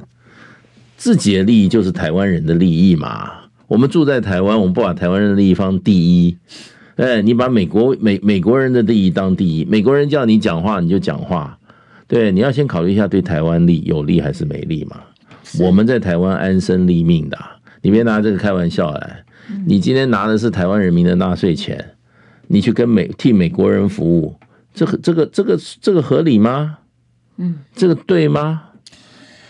[1.01, 3.31] 自己的利益就是台湾人的利益嘛。
[3.65, 6.37] 我们住在台湾，我们不把台湾人的利益放第一。
[6.95, 11.57] 哎，你把美国美美国人的利益当第一，美国人叫你讲话你就讲话。
[12.07, 14.97] 对，你要先考虑一下对台湾利有利还是没利嘛？
[15.59, 17.37] 我们在台湾安身立命的，
[17.81, 19.23] 你别拿这个开玩笑来。
[19.65, 21.83] 你今天拿的是台湾人民的纳税钱，
[22.47, 24.35] 你去跟美替美国人服务，
[24.71, 26.77] 这个这个这个这个合理吗？
[27.37, 28.65] 嗯，这个对吗？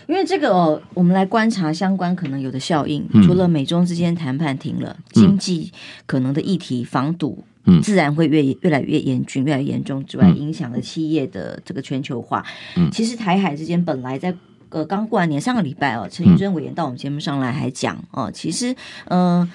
[0.06, 5.72] 因为这个哦，我们来观察相关可能有的效应，除了美中之间谈判停了，经济
[6.06, 7.44] 可能的议题防堵。
[7.64, 12.44] 嗯，自然会越越来越严峻，越来越严重之外，影响了企业的这个全球化。
[12.76, 14.34] 嗯，其实台海之间本来在
[14.70, 19.40] 呃刚过完年上个礼拜哦，陈玉珍委员到我们节目上来还讲哦，其实嗯。
[19.40, 19.50] 呃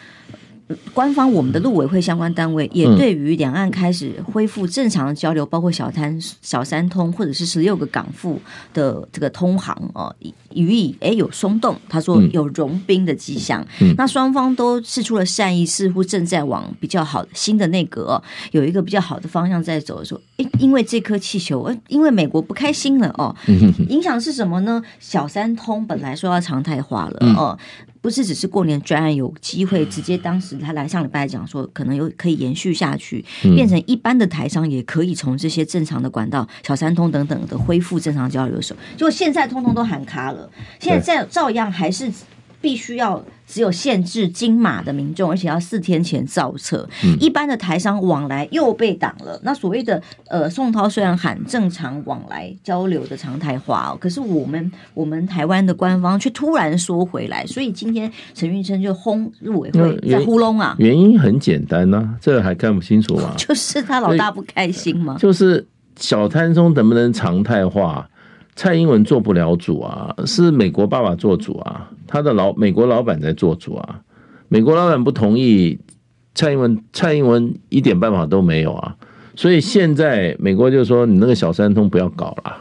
[0.94, 8.40] 官方，我们的陆委会相关单位也对于两岸开始恢复正常的交流，嗯、包括小滩小三通或者是十六个港埠
[8.74, 10.14] 的这个通航哦，
[10.54, 13.66] 予以诶有松动，他说有融冰的迹象。
[13.80, 20.20] 嗯、那双方都释出了善意，似乎正在往比较好的新的内阁、哦、有一个比较好的方向在走的时候。
[20.38, 23.34] 诶，因为这颗气球，因为美国不开心了哦，
[23.90, 24.82] 影响是什么呢？
[25.00, 27.58] 小三通本来说要常态化了哦。
[27.58, 42.10] 嗯不是只是过年专案有机会直接，当时他来上礼拜讲说，可能有可以延续下去，变成一般的台商也可以从这些正常的管道、小三通等等的恢复正常交流的时候，就现在通通都喊卡了，现在照样还是。
[42.68, 46.86] 必须要只有限制金马的民众，而且要四天前造册。
[47.06, 49.40] 嗯、一般的台商往来又被挡了。
[49.42, 57.46] 那所谓的呃，宋涛虽然喊正常往来交流的常态化哦，可是我们我们台湾的官方却突然说回来。
[57.46, 60.76] 所以今天陈运生就轰入委会在呼咙啊。
[60.78, 63.34] 原因很简单呐、啊，这个还看不清楚吗？
[63.40, 65.16] 就是他老大不开心吗？
[65.18, 68.10] 就是小摊中能不能常态化？
[68.58, 74.02] 蔡英文做不了主啊，是美国爸爸做主啊，他的老美国老板在做主啊，
[74.48, 75.78] 美国老板不同意，
[76.34, 78.96] 蔡英文蔡英文一点办法都没有啊，
[79.36, 82.58] 所以现在美国就说你那个小三通不要搞了，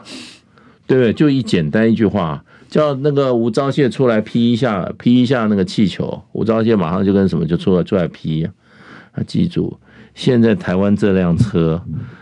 [0.87, 1.15] 对不对？
[1.15, 9.81] 就一简单一句话，叫那个吴钊燮出来批一下，批一下那个气球，吴钊燮马上就跟什么就出来出来批，啊，记住。
[10.17, 11.81] 现在台湾这辆车，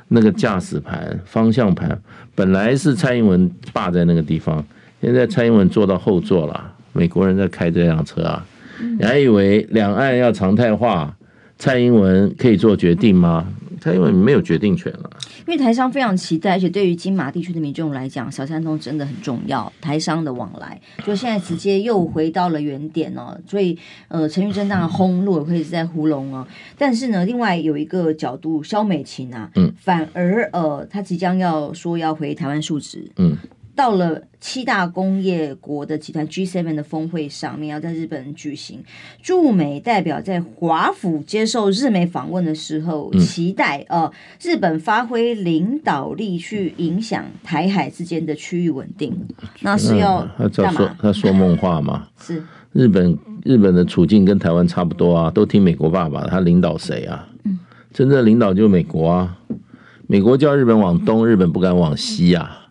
[0.09, 1.97] 那个驾驶盘、方向盘
[2.35, 4.63] 本来是蔡英文霸在那个地方，
[5.01, 8.45] 现在蔡英文坐到后座了，美国人在开这辆车啊，
[8.99, 11.17] 你还以为两岸要常态化，
[11.57, 13.47] 蔡英文可以做决定吗？
[13.85, 15.11] 蔡英文没有决定权了。
[15.47, 19.71] 因为台商非常期待，而且对于金马地区的民众来讲，小三通真的很重要。
[19.79, 23.39] 台商的往来，就现在直接又回到了原点哦。
[23.47, 26.49] 所以，呃，陈玉珍当然轰陆委会是在糊弄哦。
[26.79, 33.37] 但是呢，另外有一个角度，肖美琴啊，嗯，反而呃，他即将要说要回台湾述职，嗯。
[33.75, 38.83] 到了七大工业国的集团 G7 的峰会上面，要在日本举行。
[39.23, 44.11] 驻美代表在华府接受日媒访问的时候，期待呃
[44.41, 49.13] 日本发挥领导力去影响台海之间的区域稳定。
[49.61, 50.97] 那是要干嘛？
[51.01, 52.09] 他说梦话吗？
[52.21, 57.29] 是日本日本的处境跟台湾差不多啊，都听美国爸爸，他领导谁啊？
[57.45, 57.59] 嗯，
[57.93, 59.39] 真正领导就是美国啊。
[60.07, 62.64] 美国叫日本往东，日本不敢往西啊。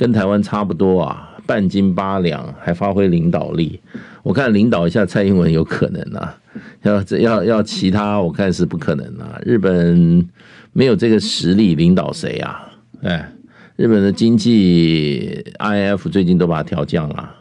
[0.00, 3.78] 跟台湾差不多啊，半斤八两，还发挥领导力。
[4.22, 6.38] 我看领导一下蔡英文有可能啊，
[6.84, 9.38] 要要要其他，我看是不可能啊。
[9.44, 10.26] 日本
[10.72, 12.66] 没有这个实力领导谁啊？
[13.02, 13.30] 哎，
[13.76, 17.34] 日本的经济 IF 最近都把它调降了，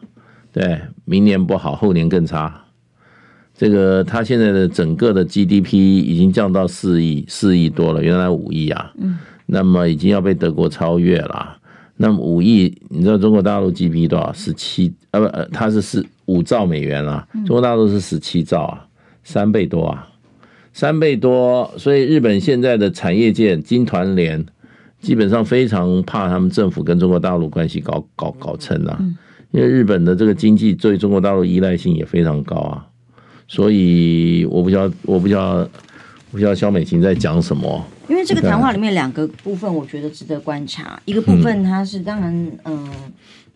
[0.51, 2.65] 对，明年不好，后年更差。
[3.53, 11.55] 这个他现在的整个的 GDP 已经降到四亿四亿多了，原来五亿啊，嗯，那么已经要被德国超越了。
[12.01, 14.31] 那么五亿，你知道中国大陆 GDP 多少？
[14.31, 18.87] 十七啊不呃，它是四五兆美元啊，中国大陆是十七兆啊，
[19.21, 20.07] 三倍多啊，
[20.71, 21.69] 三倍多。
[21.77, 24.45] 所以日本现在的产业界金团联
[25.01, 28.97] 基本上非常怕他们政府跟中国大陆关系搞搞搞成啊，
[29.51, 32.87] 因为日本的这个经济对中国大陆依赖性也非常高啊，
[33.49, 35.69] 所以我不知道我不知道我
[36.31, 37.83] 不知道肖美琴在讲什么。
[38.07, 40.99] 因为这个谈话里面两个部分，我觉得值得观察。
[41.05, 42.31] 一个部分，它是当然，
[42.63, 42.87] 嗯。
[42.87, 42.93] 呃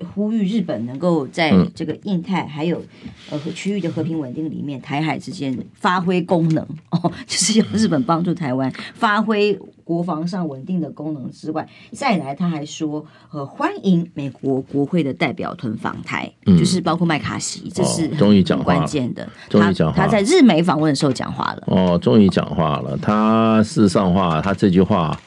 [0.04, 2.82] 呼吁日本能够在这个印太还有
[3.30, 6.64] 呃区域的和平稳定里面，台海之间发挥功能。
[6.92, 25.20] 哦，就是要日本帮助台湾发挥国防上稳定的功能之外，再来他还说呃欢迎美国国会的代表团访台，嗯、就是包括麦卡锡，这是终于讲关键的，终于讲话，他在日美访问的时候讲话了，哦，终于讲话了，他事实上话，他这句话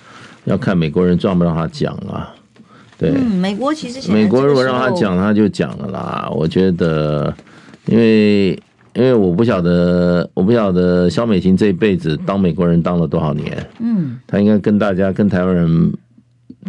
[0.45, 2.33] 要看美国人让不让他讲啊。
[2.99, 6.29] 对、嗯，美国其实美国如果让他讲，他就讲了啦。
[6.31, 7.35] 我觉得，
[7.85, 8.53] 因为
[8.95, 13.67] 因为我不晓得，我不晓得萧美琴这一辈子当美国人当了多少年。
[13.81, 15.93] 嗯，他应该跟大家跟台湾人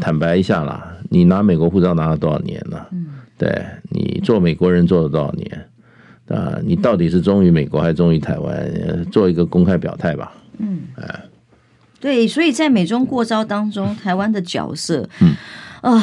[0.02, 0.94] 坦白一下啦。
[1.10, 2.86] 你拿美国护照拿了多少年了？
[2.92, 3.06] 嗯，
[3.38, 5.66] 对，你做美国人做了多少年？
[6.28, 9.06] 啊，你到底是忠于美国还是忠于台湾？
[9.14, 10.34] 做一个公开表态吧。
[10.58, 11.22] 嗯，哎，
[12.02, 15.34] 对，所以在美中过招当中，台湾的角色，嗯。
[15.82, 16.02] 啊，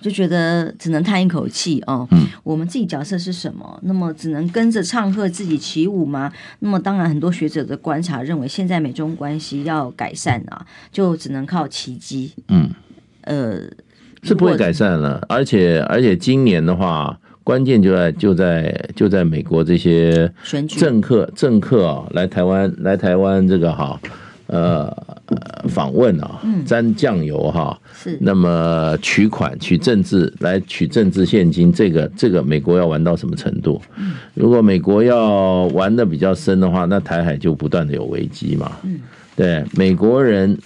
[0.00, 2.06] 就觉得只能叹一口气哦。
[2.10, 3.78] 嗯，我们自己角色是什么？
[3.82, 6.32] 那么只能跟着唱和自己起舞吗？
[6.60, 12.32] 那么当然，很多学者的观察认为，现在美中关系要改善啊，就只能靠奇迹。
[12.48, 12.70] 嗯，
[13.22, 13.60] 呃，
[14.22, 15.24] 是不会改善了。
[15.28, 20.32] 而且而且今年的话，关键就在就在就在美国这些
[20.68, 24.00] 政客政客啊，来台湾来台湾这个哈
[24.52, 24.94] 呃
[25.68, 33.80] 访问啊，沾酱油哈，是那么取款取政治来取政治现金，这个这个美国要玩到什么程度？
[34.34, 38.70] 如果美国要玩的比较深的话，那台海就不断的有危机嘛。
[39.34, 40.56] 对，美国人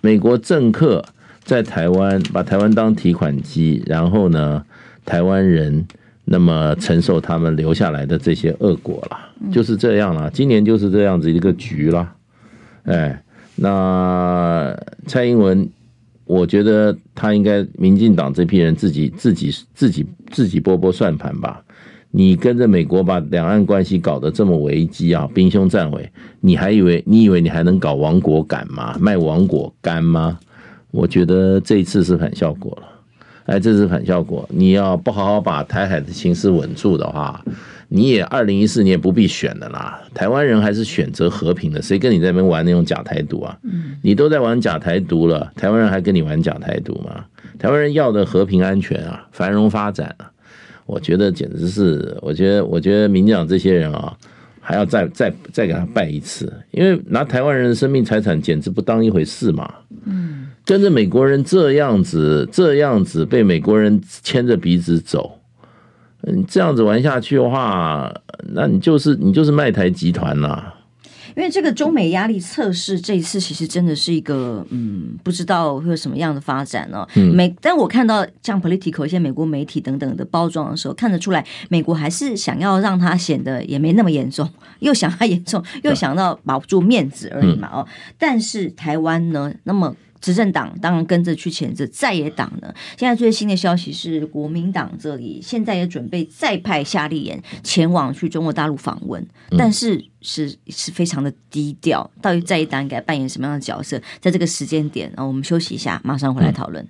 [0.00, 1.04] 美国政客
[1.44, 4.62] 在台湾把台湾当提款机，然后呢？
[5.06, 5.86] 台湾人
[6.24, 9.18] 那么承受他们留下来的这些恶果了，
[9.52, 10.30] 就是这样了。
[10.30, 12.10] 今年就是这样子一个局了。
[12.84, 13.22] 哎，
[13.56, 14.76] 那
[15.06, 15.68] 蔡英文，
[16.24, 21.62] 我觉得他应该民进党这批人自己自己自己自己拨拨算盘吧。
[22.10, 26.08] 你跟着美国把两岸关系搞得这么危机啊，兵凶战危，
[26.40, 28.96] 你还以为你以为你还能搞亡国感吗？
[29.00, 30.38] 卖亡国干吗？
[30.92, 32.88] 我觉得这一次是反效果了。
[33.46, 34.48] 哎，这是反效果。
[34.48, 37.44] 你要不好好把台海的形势稳住的话，
[37.94, 40.02] 你也二零一四年不必选的啦。
[40.12, 43.56] 台湾人还是选择和平的，谁跟你在那边玩那种假台独啊？
[44.02, 47.24] 你都在玩假台独了，台湾人还跟你玩假台独吗？
[47.58, 50.28] 台湾人要的和平安全啊，繁荣发展啊，
[50.86, 54.16] 我觉得简直是，我觉得，我觉得民进党这些人啊，
[54.60, 59.72] 还要再再再给他拜一次，因为拿台湾人的生命财产简直不当一回事嘛。
[60.04, 60.48] 嗯。
[60.66, 65.38] 跟着美国人这样子，这样子被美国人牵着鼻子走，
[66.32, 68.12] 你这样子玩下去的话，
[68.52, 70.72] 那你就是你就是卖台集团呐。
[71.36, 77.04] 因为这个中美压力测试这一次其实真的是一个，嗯，不知道会有什么样的发展呢？
[77.16, 84.48] 嗯，美，但我看到像 Political 一些美国媒体等等的包装的时候，看得出来，美国还是想要让它显得也没那么严重，
[84.78, 87.68] 又想它严重，又想到保住面子而已嘛。
[87.72, 87.84] 哦，
[88.16, 89.96] 但是台湾呢，那么。
[90.24, 99.22] 执政党当然跟着去谴责，在野党呢，现在最新的消息是，国民党这里现在也准备再派夏立言前往去中国大陆访问，
[99.58, 102.10] 但是是是非常的低调。
[102.22, 104.00] 到底在野党应该扮演什么样的角色？
[104.18, 106.88] 在这个时间点，啊，我们休息一下，马上回来讨论。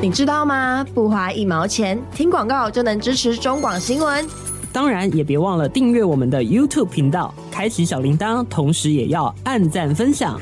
[0.00, 0.86] 你知道吗？
[0.94, 4.24] 不花一毛钱，听广告就能支持中广新闻。
[4.72, 10.40] 当然，也别忘了订阅我们的 YouTube 频道，开启小铃铛，同时也要按赞分享。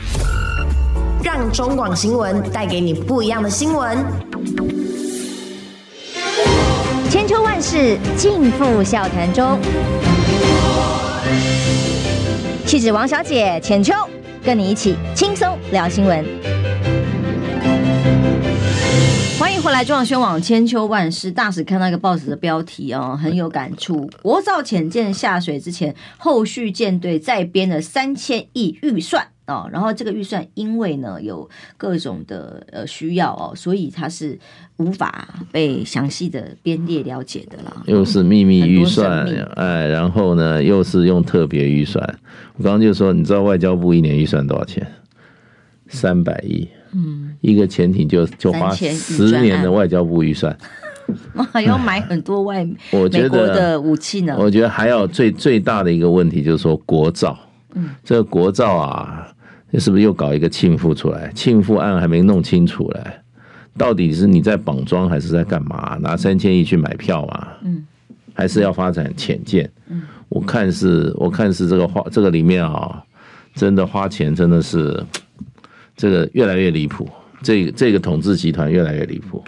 [1.22, 3.98] 让中广新闻带给你不一样的新闻。
[7.10, 9.58] 千秋万世尽付笑谈中。
[12.64, 13.94] 气质王小姐浅秋，
[14.44, 16.24] 跟你一起轻松聊新闻。
[19.38, 24.08] 欢迎回来，中广宣网千秋万世大使看到一个报纸的标题哦，很有感触。
[24.22, 29.28] 国造潜舰下水之前，后续舰队再编了三千亿预算。
[29.48, 34.38] 哦，然后这个预算因为呢有各种的呃需要哦，所以它是
[34.76, 37.82] 无法被详细的编列了解的啦。
[37.86, 39.26] 又是秘密预算，
[39.56, 42.02] 哎，然后呢又是用特别预算。
[42.56, 44.86] 我刚刚就说，你知道外交部一年预算多少钱？
[45.88, 46.68] 三百亿。
[46.92, 50.56] 嗯，一个潜艇就就花十年的外交部预算。
[51.52, 54.36] 还要买 很多外我觉得美国的武器呢。
[54.38, 57.38] 我觉得还有最最大的一个问题就是说国造，
[57.74, 59.26] 嗯，这个国造啊。
[59.70, 61.30] 你是不是又搞一个庆父出来？
[61.34, 63.00] 庆父案还没弄清楚嘞，
[63.76, 65.98] 到底是你在绑桩还是在干嘛？
[66.00, 67.58] 拿三千亿去买票啊？
[67.62, 67.84] 嗯，
[68.32, 69.70] 还是要发展潜舰？
[69.88, 73.02] 嗯，我看是，我看是这个花，这个里面啊，
[73.54, 75.04] 真的花钱真的是
[75.96, 77.08] 这个越来越离谱，
[77.42, 79.44] 这个这个统治集团越来越离谱。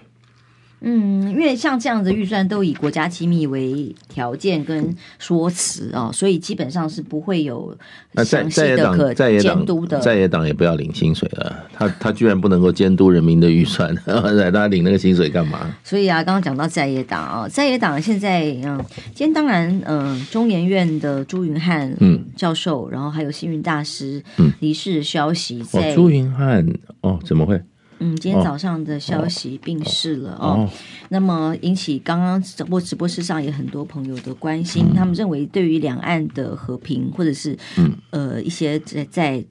[0.83, 7.77] 嗯，因为像这样子预算都以国家机密为条件跟说辞啊，所以基本上是不会有
[8.25, 9.99] 详细的可监督的。
[10.01, 15.75] 在野党也不要领薪水了，他他居然不能够监督人民的预算， 他领那个薪水干嘛？
[15.85, 18.83] 所以啊，刚刚讲到在野党啊，在野党现在嗯，
[19.15, 26.67] 今天当然嗯、呃，中研院的朱云汉嗯教授，然后还有星云大师嗯离世的消息在，哦，朱云汉
[27.03, 27.61] 哦，怎么会？
[28.01, 30.69] 嗯，今天早上的消息病逝了哦。
[31.11, 39.45] 那么引起刚刚直播直播室上也很多朋友的关心，嗯、他们认为对于两岸的和平或者是、嗯、呃一些在在。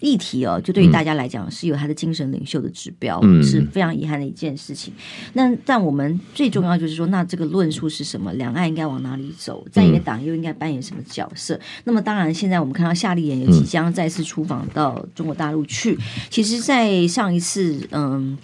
[0.00, 4.92] 议题哦，就对于大家来讲是有他的精神领袖的指标，嗯、是非常遗憾的一件事情。
[5.32, 8.32] 那但我们最重要就是说，那这个论述是什么？
[8.34, 9.66] 两岸应该往哪里走？
[9.70, 11.54] 在野党又应该扮演什么角色？
[11.54, 15.98] 嗯、那么当然，现在我们看到夏立言也即将再次出访到中国大陆去。
[16.28, 18.36] 其实，在上一次，嗯，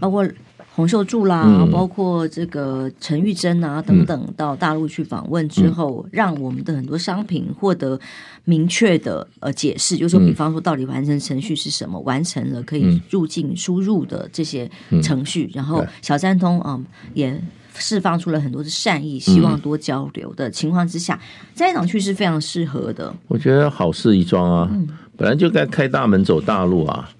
[0.00, 0.26] 包括。
[0.74, 8.00] 洪秀柱啦，嗯、包括这个陈玉珍啊等等，到大陆去访问之后，嗯、让我们的很多商品获得
[8.44, 14.70] 明确的呃解释，就是说，比方说，到底完成程序是什么，嗯、完成了可以入境输入的这些
[15.02, 17.42] 程序，嗯、然后小三通啊、嗯、也
[17.74, 21.20] 释放出了很多的善意，希望多交流的情况之下，
[21.54, 23.14] 在野党去是非常适合的。
[23.28, 24.70] 我觉得好事一桩啊，
[25.18, 27.10] 本来就该开大门走大路啊。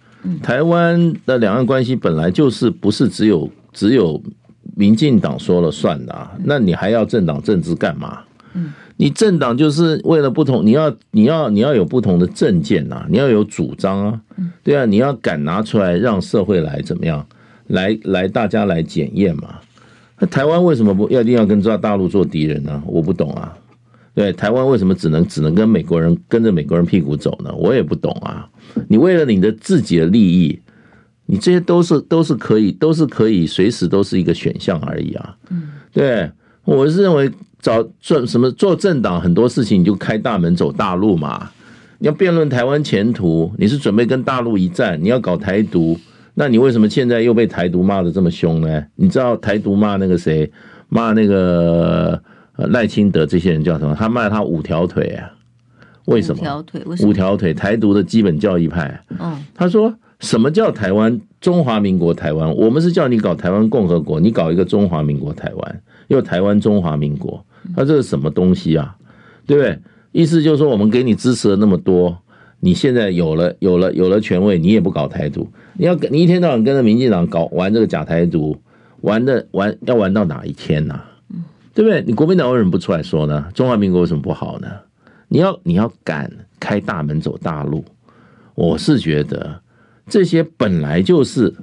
[0.43, 4.23] 台湾的两岸关系本来就是不是只有只有
[4.77, 8.21] 民进党说了算的啊，那你还要政党政治干嘛？
[8.97, 14.21] 你政党就是为了不同，你要你要你要有不同的政见呐，你要有主张啊，
[14.63, 17.27] 对啊，你要敢拿出来让社会来怎么样，
[17.67, 19.57] 来来大家来检验嘛。
[20.21, 22.81] 那台湾为什么不要一定要跟大大陆做敌人呢？
[22.87, 23.57] 我不懂啊。
[24.15, 27.53] 对，台湾为什么只能只能跟美国人跟着美国人屁股走呢？
[27.57, 28.49] 我也不懂啊。
[28.89, 30.61] 你为了你的自己的利益，
[31.27, 35.37] 你这些都是都是可以都是可以随时都是一个选项而已啊。
[35.93, 36.31] 对，
[36.65, 37.31] 我是认为。
[37.63, 41.49] 找做什么做政党很多事情你就开大门走大路嘛。
[41.99, 45.01] 你要辩论台湾前途，你是准备跟大陆一战？
[45.01, 45.97] 你要搞台独，
[46.35, 48.85] 那你为什么现在又被台独骂的这么凶呢？
[48.97, 50.51] 你知道台独骂那个谁，
[50.89, 52.21] 骂那个
[52.57, 53.95] 赖清德这些人叫什么？
[53.95, 55.31] 他卖他五条腿啊？
[56.07, 56.41] 为什么？
[56.41, 56.83] 五条腿？
[57.07, 57.55] 五条腿？
[57.55, 59.03] 台独的基本教义派。
[59.19, 61.21] 嗯，他说什么叫台湾？
[61.41, 62.55] 中华民国台湾？
[62.55, 67.45] 我们是叫你搞台湾共和国，你搞一个中华民国台湾，又台湾中华民国。
[67.75, 68.97] 他这是什么东西啊？
[69.45, 69.79] 对不对？
[70.13, 72.19] 意思就是说，我们给你支持了那么多，
[72.61, 78.57] 你现在有了有了有了权位，你也不搞台独，你要你一天到晚跟着民进党搞玩这个假台独，
[79.01, 81.01] 玩的玩要玩到哪一天呢？
[81.75, 82.03] 对不对？
[82.07, 83.49] 你国民党为什么不出来说呢？
[83.55, 84.69] 中华民国为什么不好呢？
[85.29, 87.85] 你要你要敢开大门走大路，
[88.55, 89.61] 我是觉得
[90.07, 91.55] 这些本来就是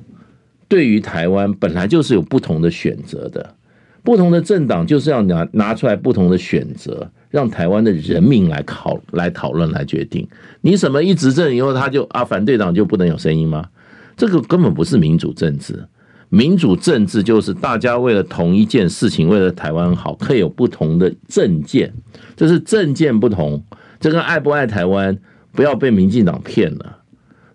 [0.67, 3.55] 对于台湾本来就是有不同的选择的。
[4.01, 10.27] 不同的政党就是要拿拿出来不同的选择，让台湾的人民来考来讨论来决定。
[10.61, 13.69] 你什么一执政以后，他就啊反对党就不能有声音吗？
[14.15, 15.85] 这个根本不是民主政治。
[16.29, 21.93] 民主政治就是大家为了同一件事情，为了台湾好，可以有不同的政见。
[22.35, 23.63] 这是政见不同，
[23.99, 25.17] 这跟爱不爱台湾，
[25.51, 26.97] 不要被民进党骗了。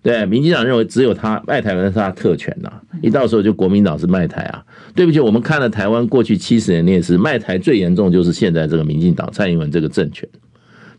[0.02, 2.70] 对，民进党认为只有他卖台湾是他特权呐，
[3.00, 4.62] 一到时候就国民党是卖台啊。
[4.94, 10.28] 对不起，我们看了台湾过去七十年历史，卖台最严重就是现在这个民进党蔡英文这个政权，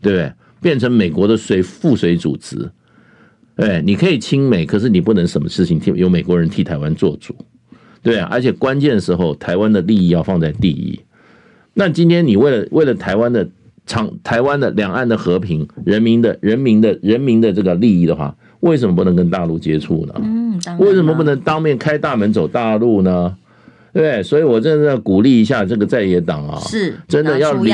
[0.00, 0.32] 对不对？
[0.60, 2.68] 变成美国的随附水组织，
[3.54, 7.36] 对，你可以亲美，可是你不能什么事情替由美国人替台湾做主，
[8.06, 11.00] 对啊，而且关键时候台湾的利益要放在第一。
[11.74, 13.48] 那今天你为了为了台湾的
[13.84, 18.34] 长台湾的两岸的和平，人民的人民的人民的这个利益的话。
[18.60, 20.14] 为什么不能跟大陆接触呢？
[20.16, 23.36] 嗯，为什么不能当面开大门走大路呢？
[23.92, 27.70] 对，所以我真的要鼓励一下这个在野党啊，是真的要理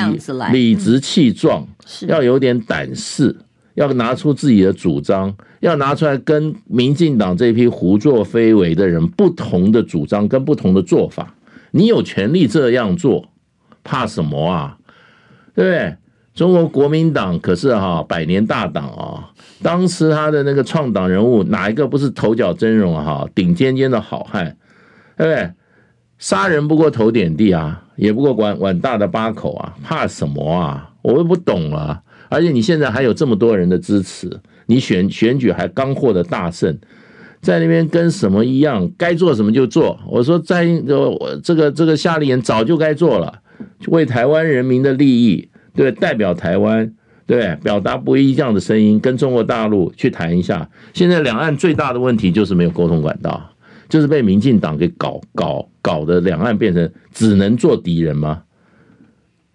[0.52, 1.66] 理直气壮，
[2.08, 3.34] 要有点胆识，
[3.74, 11.34] 要拿出自己的主张，要拿出来跟民进党这批胡作非为的人不同的主张跟不同的做法。
[11.70, 13.28] 你有权利这样做，
[13.82, 14.76] 怕什么啊？
[15.54, 15.96] 对不对？
[16.34, 19.30] 中国国民党可是哈百年大党啊，
[19.62, 23.04] 当时他的那个创党人物哪一个不是头角峥嵘啊？
[23.04, 24.56] 哈，顶尖尖的好汉，
[25.16, 25.50] 对不对？
[26.18, 30.90] 杀人不过头点地啊，也不过碗碗大的八口啊，怕什么啊？
[31.02, 32.02] 我又不懂了。
[32.32, 36.78] 而且你现在还有这么多人的支持，你选选举还刚获得大胜，
[37.40, 40.00] 在那边跟什么一样，该做什么就做。
[40.08, 40.64] 我说在
[41.44, 43.40] 这个这个夏立言早就该做了，
[43.88, 45.48] 为台湾人民的利益。
[45.74, 46.92] 对，代表台湾，
[47.26, 50.68] 对，表达不一样的声音，跟中国大陆去谈一下。
[50.92, 53.50] 现在两岸最大的问题就是没有沟通管道，
[53.88, 58.42] 就是被民进党给搞搞搞的，两岸变成只能做敌人吗？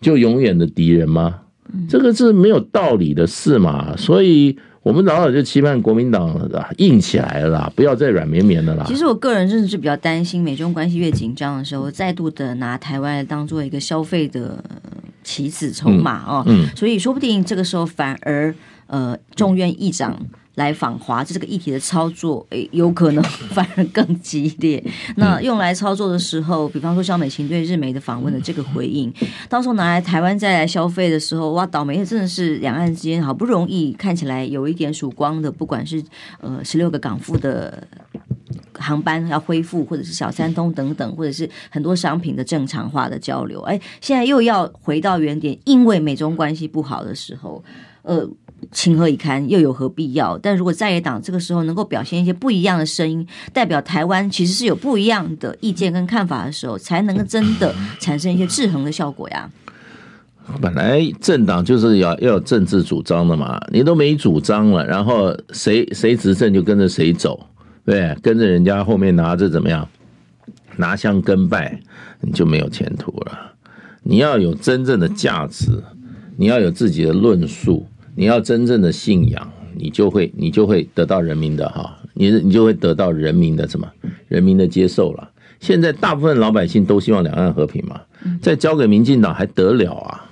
[0.02, 1.42] 就永远的敌人吗？
[1.90, 4.58] 这个是没有道理的事嘛，所以。
[4.84, 8.86] 我们老早就期盼国民党硬起来了啦，不要再软绵绵的啦。
[8.88, 14.64] 其实我个人真的是比较担心，美中关系越紧张的时候，再度的拿台湾来当做一个消费的
[15.26, 16.42] 棋子筹码哦。
[16.48, 18.56] 嗯，嗯，所以说不定这个时候反而
[18.86, 20.18] 呃，众院议长。
[20.58, 24.84] 来访华，这个议题的操作，诶，有可能 反而更激烈。
[25.16, 29.14] 那用来操作的时候，比方说肖美琴对日媒的访问的这个回应，
[29.48, 36.04] 到时候拿来台湾再来消费的时候，哇，倒霉的真的是两岸之间好不容易看起来有一点曙光的，不管是
[36.42, 37.88] 呃十六个港府的
[38.74, 47.64] 航班要恢复，或者是小三通等等，或者是很多商品的正常化的交流，哎，现在又要回到原点，因为美中关系不好的时候，
[48.02, 48.28] 呃。
[48.72, 50.38] 情何以堪，又有何必要？
[50.38, 59.50] 但如果在野党这个时候能够表现一些不一样的声音，代表台湾其实是有不一样的意见跟看法的时候，才能够真的产生一些制衡的效果呀。
[60.62, 67.48] 本来政党就是要要有政治主张的嘛，你都没主张了，然后谁谁执政就跟着谁走，
[67.86, 69.88] 对，跟着人家后面拿着怎么样？
[70.78, 71.82] 拿香跟拜，
[72.22, 73.56] 你就没有前途了。
[74.04, 75.84] 你要有真正的价值，
[76.38, 77.86] 你要有自己的论述，
[78.18, 83.88] 你要真正的信仰，你就会你就会得到人民的哈，你你就会得到人民的什么？
[84.28, 85.30] 人民的接受了。
[85.60, 88.02] 现在大部分老百姓都希望两岸和平嘛，
[88.42, 90.26] 再交给民进党还得了啊？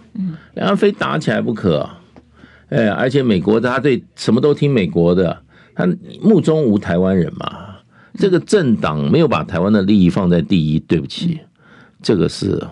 [0.56, 1.88] 两岸非打起来不可。
[2.70, 5.44] 哎，而且美国他对什么都听美国的，
[5.76, 5.88] 他
[6.20, 7.76] 目中无台湾人嘛。
[8.18, 11.40] 这个政党没有把台湾的利益放在第一，对不起，
[12.02, 12.66] 这个是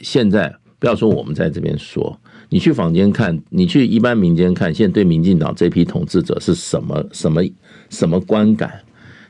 [0.00, 2.20] 现在不要说我们在这边说，
[2.52, 7.42] 你去坊间看，你去一般民间看，现在对民进党这批统治者是什么什么
[7.88, 8.70] 什么观感？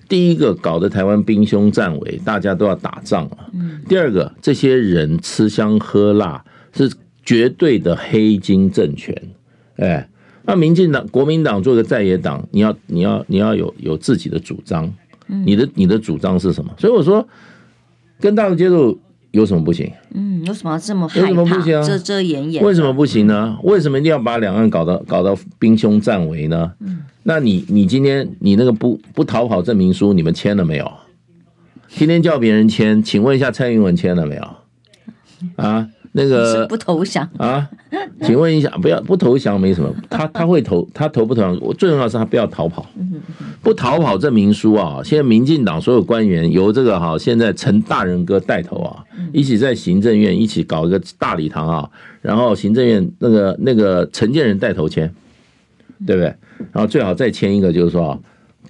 [0.09, 3.39] 第一个搞得台湾兵凶战危，大家都要打仗了。
[3.89, 6.91] 第二个，这些人吃香喝辣，是
[7.25, 9.17] 绝对的黑金政权。
[9.77, 10.09] 哎，
[10.43, 14.93] 那民进党、国民党做个在野党，你要你要你要有有自己的主张。
[15.29, 16.75] 你的你的主张是什么？
[16.77, 17.27] 所以我说，
[18.19, 19.01] 跟大陆接触
[19.33, 19.91] 有什么不行？
[20.15, 21.29] 嗯，有什么这么害怕？
[21.29, 21.83] 有什么不行啊？
[21.83, 22.65] 遮遮掩掩？
[22.65, 23.59] 为什么不行呢？
[23.65, 26.73] 为什么一定要把两岸搞到搞到兵凶战危呢？
[26.81, 30.91] 嗯，那你你今天你那个不不逃跑证明书，你们签了没有？
[31.89, 34.43] 天天叫别人签，请问一下蔡英文签了没有？
[35.57, 35.89] 啊？
[36.13, 37.69] 那个 不投降啊？
[38.23, 41.59] 请问一下，不要不投降没什么，他 他会投，他投不投降？
[41.61, 42.87] 我最重要是他不要逃跑，
[43.63, 45.01] 不逃跑证明书啊！
[45.05, 51.91] 现在民进党所有官员由这个哈，现在陈大人哥带头啊，一起在行政院一起搞一个大礼堂啊，
[52.21, 55.13] 然后行政院那个那个陈建仁带头签，
[56.07, 56.35] 对不对？
[56.73, 58.19] 然后最好再签一个，就是说啊。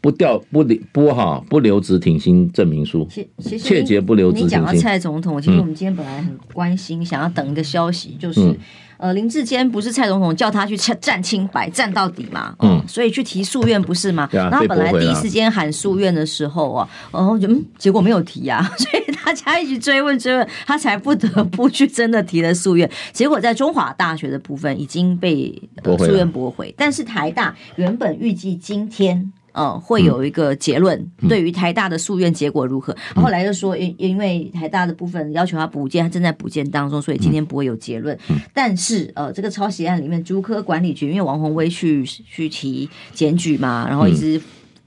[0.02, 3.08] 不掉不留不哈不留职停薪证明书，
[3.58, 4.58] 切结不留职停薪。
[4.58, 8.56] 你讲到蔡总统，其实我们今天本来很关心，嗯、想要等一个消息，就是、嗯、
[8.98, 14.28] 呃林志坚不是蔡总统叫他去站清白，站到底嘛，嗯，所以去提诉愿不是吗？
[14.32, 22.90] 然后本来第一时间喊诉愿的时候啊，然后就嗯，结果没有提啊， 所以大家一直追问追问，他才不得不去真的提了诉愿。
[23.12, 25.62] 结果在中华大学的部分已经被
[25.96, 29.32] 诉愿驳回，但是台大原本预计今天。
[29.52, 32.96] 呃，会有一个结论，对于台大的诉愿结果如何？
[33.14, 38.18] 后来又说，因因为台大的部分要求他补件，他正在补件当中，所以今天不会有结论。
[38.54, 44.40] 但是，呃，这个抄袭案里面，竹科管理局因为王宏威去去提检举嘛，然后一直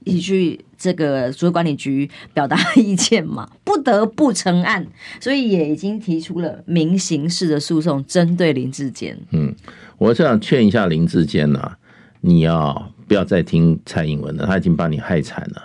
[0.04, 4.86] 一起去这个竹科管理局表达意见嘛， 不得不成案，
[5.20, 9.16] 所以也已经提出了民刑事的诉讼，针对林志坚。
[9.32, 9.54] 嗯，
[9.98, 11.78] 我想劝一下林志坚呐、啊，
[12.26, 12.92] 你要。
[13.08, 15.62] 不要再听蔡英文了，他已经把你害惨了。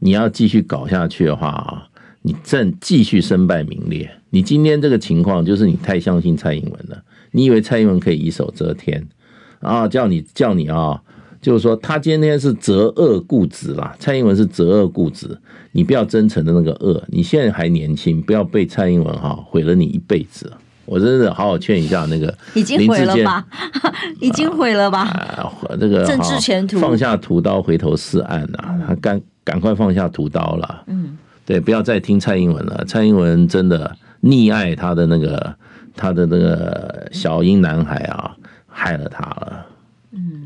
[0.00, 1.86] 你要继续搞下去的话啊，
[2.22, 4.10] 你正继续身败名裂。
[4.30, 7.00] 你今天这个情况，就是你太相信蔡英文了。
[7.30, 9.06] 你以为蔡英文可以一手遮天
[9.60, 9.86] 啊？
[9.86, 11.00] 叫你叫你啊，
[11.40, 13.94] 就是说他今天是择恶固执啦。
[14.00, 15.38] 蔡英文是择恶固执，
[15.70, 17.00] 你不要真诚的那个恶。
[17.06, 20.52] 你现在还年轻，不要被蔡英文哈毁了你一辈子。
[20.84, 23.44] 我真的好好劝一下那个已经毁了吧，
[24.20, 25.00] 已经毁了吧。
[25.02, 28.80] 啊，这个政治前途，放下屠刀，回头是岸呐、啊。
[28.88, 30.82] 他赶赶快放下屠刀了。
[30.86, 31.16] 嗯，
[31.46, 32.84] 对，不要再听蔡英文了。
[32.86, 35.54] 蔡英文真的溺爱他的那个
[35.96, 39.66] 他的那个小英男孩啊，害了他了。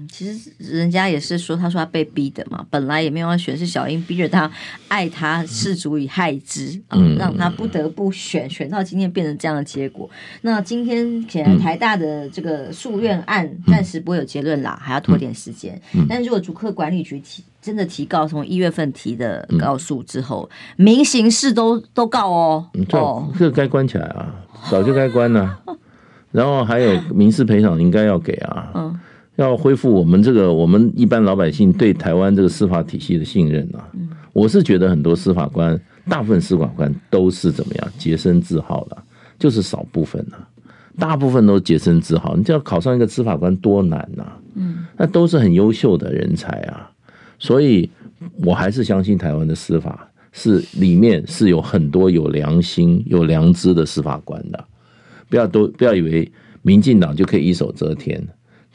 [0.06, 4.50] 嗯，其实人家也是说，他说他被逼的嘛，本来也没有要选，是小英逼着他
[4.88, 10.08] 爱他，是足以害之啊，让他不得不选，选到今天变成这样的结果。
[10.42, 15.80] 那今天显然台大的这个诉愿案暂时不会有结论啦，还要拖点时间。
[16.08, 24.34] 但是如果主客管理局提真的提告，从一月份提的告诉之后，民刑事都都告哦，哦，这个该关起来啊，
[24.70, 25.58] 早就该关了。
[26.32, 29.00] 然后还有民事赔偿应该要给啊，嗯。
[29.36, 33.88] 要恢复我们这个我们一般老百姓对台湾这个司法体系的信任啊！
[34.32, 35.78] 我是觉得很多司法官，
[36.08, 38.96] 大部分司法官都是怎么样洁身自好的，
[39.38, 40.38] 就是少部分呐，
[40.98, 42.34] 大部分都洁身自好。
[42.34, 44.24] 你就要考上一个司法官多难呐！
[44.54, 46.90] 嗯，那都是很优秀的人才啊，
[47.38, 47.90] 所以
[48.42, 54.64] 我还是相信台湾的司法是里面是有很多有良心、有良知的司法官的，
[55.28, 56.32] 不要都不要以为
[56.62, 58.26] 民进党就可以一手遮天。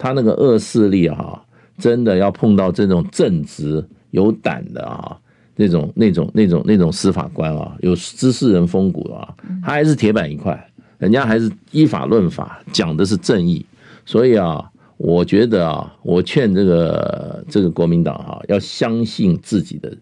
[0.01, 1.39] 他那个恶势力哈，
[1.77, 5.15] 真的要碰到这种正直有胆的啊，
[5.55, 13.63] 那种那种那种那种司法官啊，有知识人风骨啊，他还是铁板一块，人家还是依法论法，讲的是正义。
[14.03, 19.95] 所以啊，我觉得啊，我劝这个这个国民党哈，要相信自己的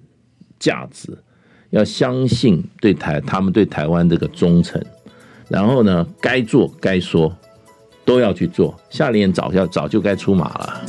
[0.58, 1.12] 价值，
[1.72, 4.82] 要相信对台他们对台湾这个忠诚，
[5.50, 7.36] 然后呢，该做该说。
[8.10, 10.82] 都要去做，下联早要早就该出马了。